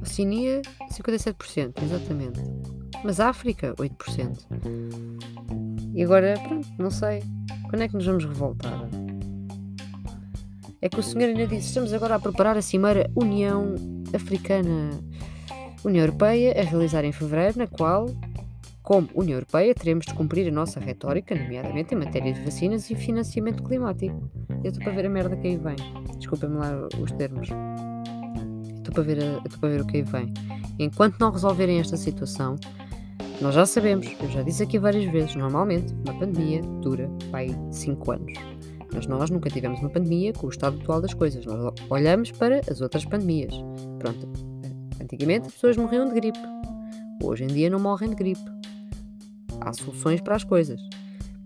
Oceania, 0.00 0.62
57%, 0.90 1.82
exatamente. 1.82 2.69
Mas 3.02 3.18
a 3.20 3.28
África, 3.28 3.74
8%. 3.74 4.38
E 5.94 6.02
agora, 6.02 6.34
pronto, 6.46 6.68
não 6.78 6.90
sei. 6.90 7.22
Quando 7.68 7.82
é 7.82 7.88
que 7.88 7.94
nos 7.94 8.06
vamos 8.06 8.24
revoltar? 8.24 8.88
É 10.82 10.88
que 10.88 10.98
o 10.98 11.02
senhor 11.02 11.28
ainda 11.28 11.46
disse: 11.46 11.68
estamos 11.68 11.92
agora 11.92 12.14
a 12.14 12.20
preparar 12.20 12.56
a 12.56 12.62
Cimeira 12.62 13.10
União 13.14 13.74
Africana. 14.14 14.90
União 15.84 16.04
Europeia 16.04 16.52
a 16.58 16.64
realizar 16.64 17.04
em 17.04 17.12
fevereiro, 17.12 17.58
na 17.58 17.66
qual, 17.66 18.06
como 18.82 19.08
União 19.14 19.36
Europeia, 19.36 19.74
teremos 19.74 20.04
de 20.04 20.12
cumprir 20.12 20.46
a 20.48 20.50
nossa 20.50 20.78
retórica, 20.78 21.34
nomeadamente 21.34 21.94
em 21.94 21.98
matéria 21.98 22.32
de 22.32 22.40
vacinas 22.40 22.90
e 22.90 22.94
financiamento 22.94 23.62
climático. 23.62 24.30
Eu 24.62 24.70
estou 24.70 24.84
para 24.84 24.92
ver 24.92 25.06
a 25.06 25.10
merda 25.10 25.36
que 25.36 25.48
aí 25.48 25.56
vem. 25.56 25.76
Desculpem-me 26.18 26.56
lá 26.56 26.88
os 27.00 27.10
termos. 27.12 27.48
Estou 28.76 28.92
para, 28.92 29.02
ver 29.02 29.18
estou 29.44 29.58
para 29.58 29.68
ver 29.70 29.80
o 29.80 29.86
que 29.86 29.98
aí 29.98 30.02
vem. 30.02 30.34
Enquanto 30.78 31.18
não 31.18 31.30
resolverem 31.30 31.78
esta 31.78 31.96
situação, 31.96 32.56
nós 33.40 33.54
já 33.54 33.64
sabemos, 33.64 34.06
eu 34.20 34.28
já 34.28 34.42
disse 34.42 34.62
aqui 34.62 34.78
várias 34.78 35.10
vezes, 35.10 35.34
normalmente 35.34 35.94
uma 36.06 36.18
pandemia 36.18 36.60
dura 36.82 37.10
vai 37.30 37.48
5 37.72 38.12
anos. 38.12 38.32
Mas 38.92 39.06
nós 39.06 39.30
nunca 39.30 39.48
tivemos 39.48 39.80
uma 39.80 39.88
pandemia 39.88 40.32
com 40.32 40.46
o 40.46 40.50
estado 40.50 40.78
atual 40.78 41.00
das 41.00 41.14
coisas. 41.14 41.46
Nós 41.46 41.72
olhamos 41.88 42.32
para 42.32 42.60
as 42.70 42.80
outras 42.80 43.04
pandemias. 43.04 43.54
Pronto. 43.98 44.28
Antigamente 45.00 45.46
as 45.46 45.54
pessoas 45.54 45.76
morriam 45.76 46.06
de 46.06 46.14
gripe. 46.14 46.38
Hoje 47.22 47.44
em 47.44 47.46
dia 47.46 47.70
não 47.70 47.78
morrem 47.78 48.10
de 48.10 48.16
gripe. 48.16 48.44
Há 49.60 49.72
soluções 49.72 50.20
para 50.20 50.36
as 50.36 50.44
coisas. 50.44 50.80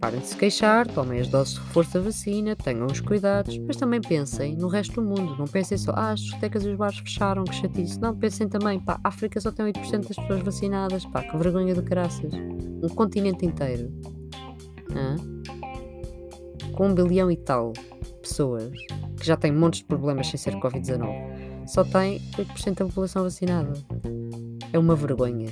Parem 0.04 0.20
de 0.20 0.26
se 0.26 0.36
queixar, 0.36 0.86
tomem 0.86 1.18
as 1.18 1.28
doses 1.28 1.54
de 1.54 1.60
reforço 1.60 1.94
da 1.94 2.00
vacina, 2.00 2.54
tenham 2.54 2.84
os 2.84 3.00
cuidados, 3.00 3.56
mas 3.56 3.74
também 3.74 4.02
pensem 4.02 4.54
no 4.54 4.68
resto 4.68 4.96
do 4.96 5.02
mundo. 5.02 5.34
Não 5.38 5.46
pensem 5.46 5.78
só, 5.78 5.92
ah, 5.96 6.10
as 6.10 6.20
discotecas 6.20 6.62
e 6.62 6.68
os 6.68 6.76
bares 6.76 6.98
fecharam, 6.98 7.42
que 7.44 7.54
chatice. 7.54 7.98
Não, 7.98 8.14
pensem 8.14 8.46
também, 8.46 8.78
pá, 8.78 9.00
a 9.02 9.08
África 9.08 9.40
só 9.40 9.50
tem 9.50 9.64
8% 9.64 10.06
das 10.06 10.16
pessoas 10.16 10.42
vacinadas, 10.42 11.06
pá, 11.06 11.22
que 11.22 11.34
vergonha 11.38 11.72
de 11.72 11.80
caraças. 11.80 12.34
Um 12.82 12.88
continente 12.90 13.46
inteiro. 13.46 13.90
Hã? 14.94 15.16
Com 16.74 16.88
um 16.88 16.94
bilhão 16.94 17.30
e 17.30 17.36
tal 17.38 17.72
pessoas, 18.20 18.72
que 19.18 19.26
já 19.26 19.38
têm 19.38 19.52
montes 19.52 19.80
de 19.80 19.86
problemas 19.86 20.26
sem 20.26 20.36
ser 20.36 20.54
Covid-19, 20.56 21.66
só 21.66 21.82
tem 21.82 22.20
8% 22.36 22.74
da 22.74 22.84
população 22.84 23.22
vacinada. 23.22 23.72
É 24.70 24.78
uma 24.78 24.94
vergonha. 24.94 25.48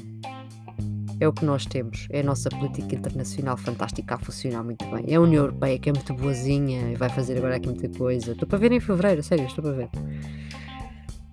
É 1.22 1.28
o 1.28 1.32
que 1.32 1.44
nós 1.44 1.64
temos. 1.64 2.08
É 2.10 2.18
a 2.18 2.22
nossa 2.24 2.50
política 2.50 2.96
internacional 2.96 3.56
fantástica 3.56 4.16
a 4.16 4.18
funcionar 4.18 4.64
muito 4.64 4.84
bem. 4.86 5.04
É 5.06 5.14
a 5.14 5.20
União 5.20 5.44
Europeia 5.44 5.78
que 5.78 5.88
é 5.88 5.92
muito 5.92 6.12
boazinha 6.14 6.90
e 6.90 6.96
vai 6.96 7.08
fazer 7.08 7.38
agora 7.38 7.54
aqui 7.54 7.68
muita 7.68 7.88
coisa. 7.96 8.32
Estou 8.32 8.48
para 8.48 8.58
ver 8.58 8.72
em 8.72 8.80
fevereiro, 8.80 9.22
sério, 9.22 9.46
estou 9.46 9.62
para 9.62 9.72
ver. 9.72 9.88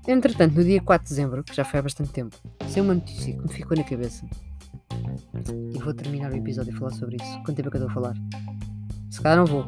Entretanto, 0.08 0.54
no 0.54 0.63
dia 0.63 0.80
4 0.80 1.08
de 1.08 1.10
dezembro, 1.10 1.43
que 1.43 1.56
já 1.56 1.65
foi 1.65 1.80
há 1.80 1.82
bastante 1.82 2.12
tempo, 2.12 2.38
saiu 2.67 2.84
uma 2.84 2.93
notícia 2.93 3.34
que 3.34 3.41
me 3.41 3.49
ficou 3.52 3.75
na 3.75 3.84
cabeça. 3.84 4.28
E 5.73 5.80
vou 5.80 5.93
terminar 5.95 6.32
o 6.32 6.36
episódio 6.36 6.71
a 6.71 6.78
falar 6.78 6.91
sobre 6.91 7.15
isso. 7.15 7.34
Quanto 7.43 7.56
tempo 7.56 7.69
é 7.69 7.71
que 7.71 7.78
eu 7.78 7.88
estou 7.88 7.89
a 7.89 7.93
falar? 7.95 8.15
Se 9.10 9.19
calhar 9.19 9.39
não 9.39 9.45
vou. 9.47 9.65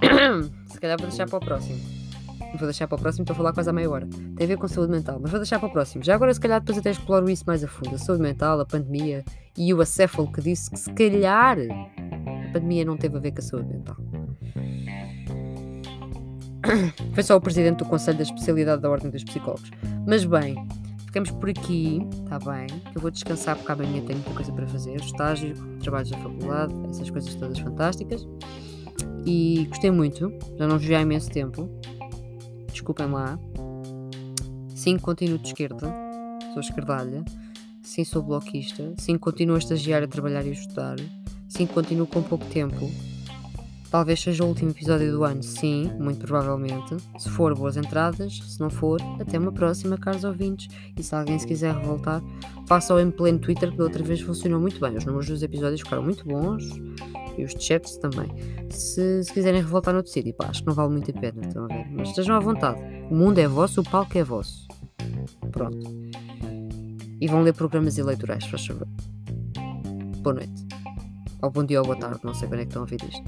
Se 0.72 0.80
calhar 0.80 0.96
vou 0.98 1.06
deixar 1.06 1.28
para 1.28 1.36
o 1.36 1.40
próximo. 1.40 2.01
Vou 2.58 2.66
deixar 2.66 2.86
para 2.86 2.96
o 2.96 3.00
próximo, 3.00 3.22
estou 3.22 3.34
a 3.34 3.36
falar 3.36 3.52
quase 3.52 3.70
a 3.70 3.72
meia 3.72 3.90
hora. 3.90 4.06
Tem 4.36 4.44
a 4.44 4.48
ver 4.48 4.56
com 4.58 4.68
saúde 4.68 4.92
mental, 4.92 5.18
mas 5.20 5.30
vou 5.30 5.40
deixar 5.40 5.58
para 5.58 5.68
o 5.68 5.72
próximo. 5.72 6.04
Já 6.04 6.14
agora, 6.14 6.32
se 6.32 6.40
calhar, 6.40 6.60
depois 6.60 6.78
até 6.78 6.90
exploro 6.90 7.28
isso 7.30 7.44
mais 7.46 7.64
a 7.64 7.68
fundo. 7.68 7.94
A 7.94 7.98
saúde 7.98 8.22
mental, 8.22 8.60
a 8.60 8.66
pandemia 8.66 9.24
e 9.56 9.72
o 9.72 9.80
acéfalo 9.80 10.30
que 10.30 10.40
disse 10.40 10.70
que, 10.70 10.78
se 10.78 10.92
calhar, 10.92 11.56
a 11.58 12.52
pandemia 12.52 12.84
não 12.84 12.96
teve 12.96 13.16
a 13.16 13.20
ver 13.20 13.32
com 13.32 13.38
a 13.38 13.42
saúde 13.42 13.68
mental. 13.68 13.96
Foi 17.14 17.22
só 17.22 17.36
o 17.36 17.40
presidente 17.40 17.78
do 17.78 17.84
Conselho 17.86 18.18
da 18.18 18.22
Especialidade 18.22 18.82
da 18.82 18.90
Ordem 18.90 19.10
dos 19.10 19.24
Psicólogos. 19.24 19.70
Mas 20.06 20.24
bem, 20.24 20.54
ficamos 21.06 21.30
por 21.30 21.48
aqui, 21.48 22.06
está 22.24 22.38
bem? 22.38 22.66
Eu 22.94 23.00
vou 23.00 23.10
descansar 23.10 23.56
porque 23.56 23.72
amanhã 23.72 24.04
tenho 24.04 24.18
muita 24.18 24.30
coisa 24.34 24.52
para 24.52 24.66
fazer: 24.66 24.96
estágio, 24.96 25.54
trabalhos 25.82 26.10
da 26.10 26.18
faculdade, 26.18 26.74
essas 26.90 27.10
coisas 27.10 27.34
todas 27.34 27.58
fantásticas. 27.58 28.26
E 29.24 29.66
gostei 29.68 29.90
muito, 29.90 30.32
já 30.58 30.66
não 30.66 30.78
joguei 30.78 30.96
há 30.96 31.00
imenso 31.00 31.30
tempo 31.30 31.70
desculpem 32.72 33.10
lá. 33.10 33.38
Sim, 34.74 34.98
continuo 34.98 35.38
de 35.38 35.48
esquerda, 35.48 35.94
sou 36.52 36.60
esquerdalha. 36.60 37.24
Sim, 37.82 38.04
sou 38.04 38.22
bloquista. 38.22 38.94
Sim, 38.98 39.18
continuo 39.18 39.56
a 39.56 39.58
estagiar, 39.58 40.02
a 40.02 40.08
trabalhar 40.08 40.44
e 40.46 40.50
a 40.50 40.52
estudar. 40.52 40.96
Sim, 41.48 41.66
continuo 41.66 42.06
com 42.06 42.22
pouco 42.22 42.44
tempo. 42.46 42.90
Talvez 43.90 44.20
seja 44.20 44.42
o 44.42 44.48
último 44.48 44.70
episódio 44.70 45.12
do 45.12 45.22
ano, 45.22 45.42
sim, 45.42 45.90
muito 45.98 46.26
provavelmente. 46.26 46.96
Se 47.18 47.28
for, 47.28 47.54
boas 47.54 47.76
entradas. 47.76 48.38
Se 48.38 48.58
não 48.58 48.70
for, 48.70 48.98
até 49.20 49.38
uma 49.38 49.52
próxima, 49.52 49.98
caros 49.98 50.24
ouvintes. 50.24 50.74
E 50.96 51.02
se 51.02 51.14
alguém 51.14 51.38
se 51.38 51.46
quiser 51.46 51.74
revoltar, 51.74 52.22
faça-o 52.66 52.98
em 52.98 53.10
pleno 53.10 53.38
Twitter, 53.38 53.70
que 53.70 53.76
da 53.76 53.84
outra 53.84 54.02
vez 54.02 54.22
funcionou 54.22 54.58
muito 54.58 54.80
bem. 54.80 54.96
Os 54.96 55.04
números 55.04 55.28
dos 55.28 55.42
episódios 55.42 55.82
ficaram 55.82 56.02
muito 56.02 56.24
bons 56.24 56.64
e 57.36 57.44
os 57.44 57.52
chats 57.52 57.96
também. 57.96 58.28
Se, 58.70 59.24
se 59.24 59.32
quiserem 59.32 59.60
revoltar 59.60 59.94
noutro 59.94 60.10
sítio, 60.10 60.34
pá, 60.34 60.46
acho 60.48 60.60
que 60.60 60.66
não 60.66 60.74
vale 60.74 60.92
muito 60.92 61.10
a 61.10 61.20
pena, 61.20 61.46
estão 61.46 61.64
a 61.64 61.68
ver? 61.68 61.86
Mas 61.90 62.08
estejam 62.08 62.36
à 62.36 62.40
vontade. 62.40 62.80
O 63.10 63.14
mundo 63.14 63.38
é 63.38 63.48
vosso, 63.48 63.80
o 63.80 63.84
palco 63.84 64.16
é 64.16 64.24
vosso. 64.24 64.66
Pronto. 65.50 65.78
E 67.20 67.28
vão 67.28 67.42
ler 67.42 67.54
programas 67.54 67.98
eleitorais, 67.98 68.44
faz 68.46 68.66
favor. 68.66 68.88
Boa 70.22 70.34
noite. 70.34 70.66
Ou 71.42 71.50
bom 71.50 71.64
dia 71.64 71.80
ou 71.80 71.86
boa 71.86 71.98
tarde, 71.98 72.20
não 72.22 72.34
sei 72.34 72.48
quando 72.48 72.60
é 72.60 72.64
que 72.64 72.68
estão 72.68 72.82
a 72.82 72.84
ouvir 72.84 73.00
isto. 73.02 73.22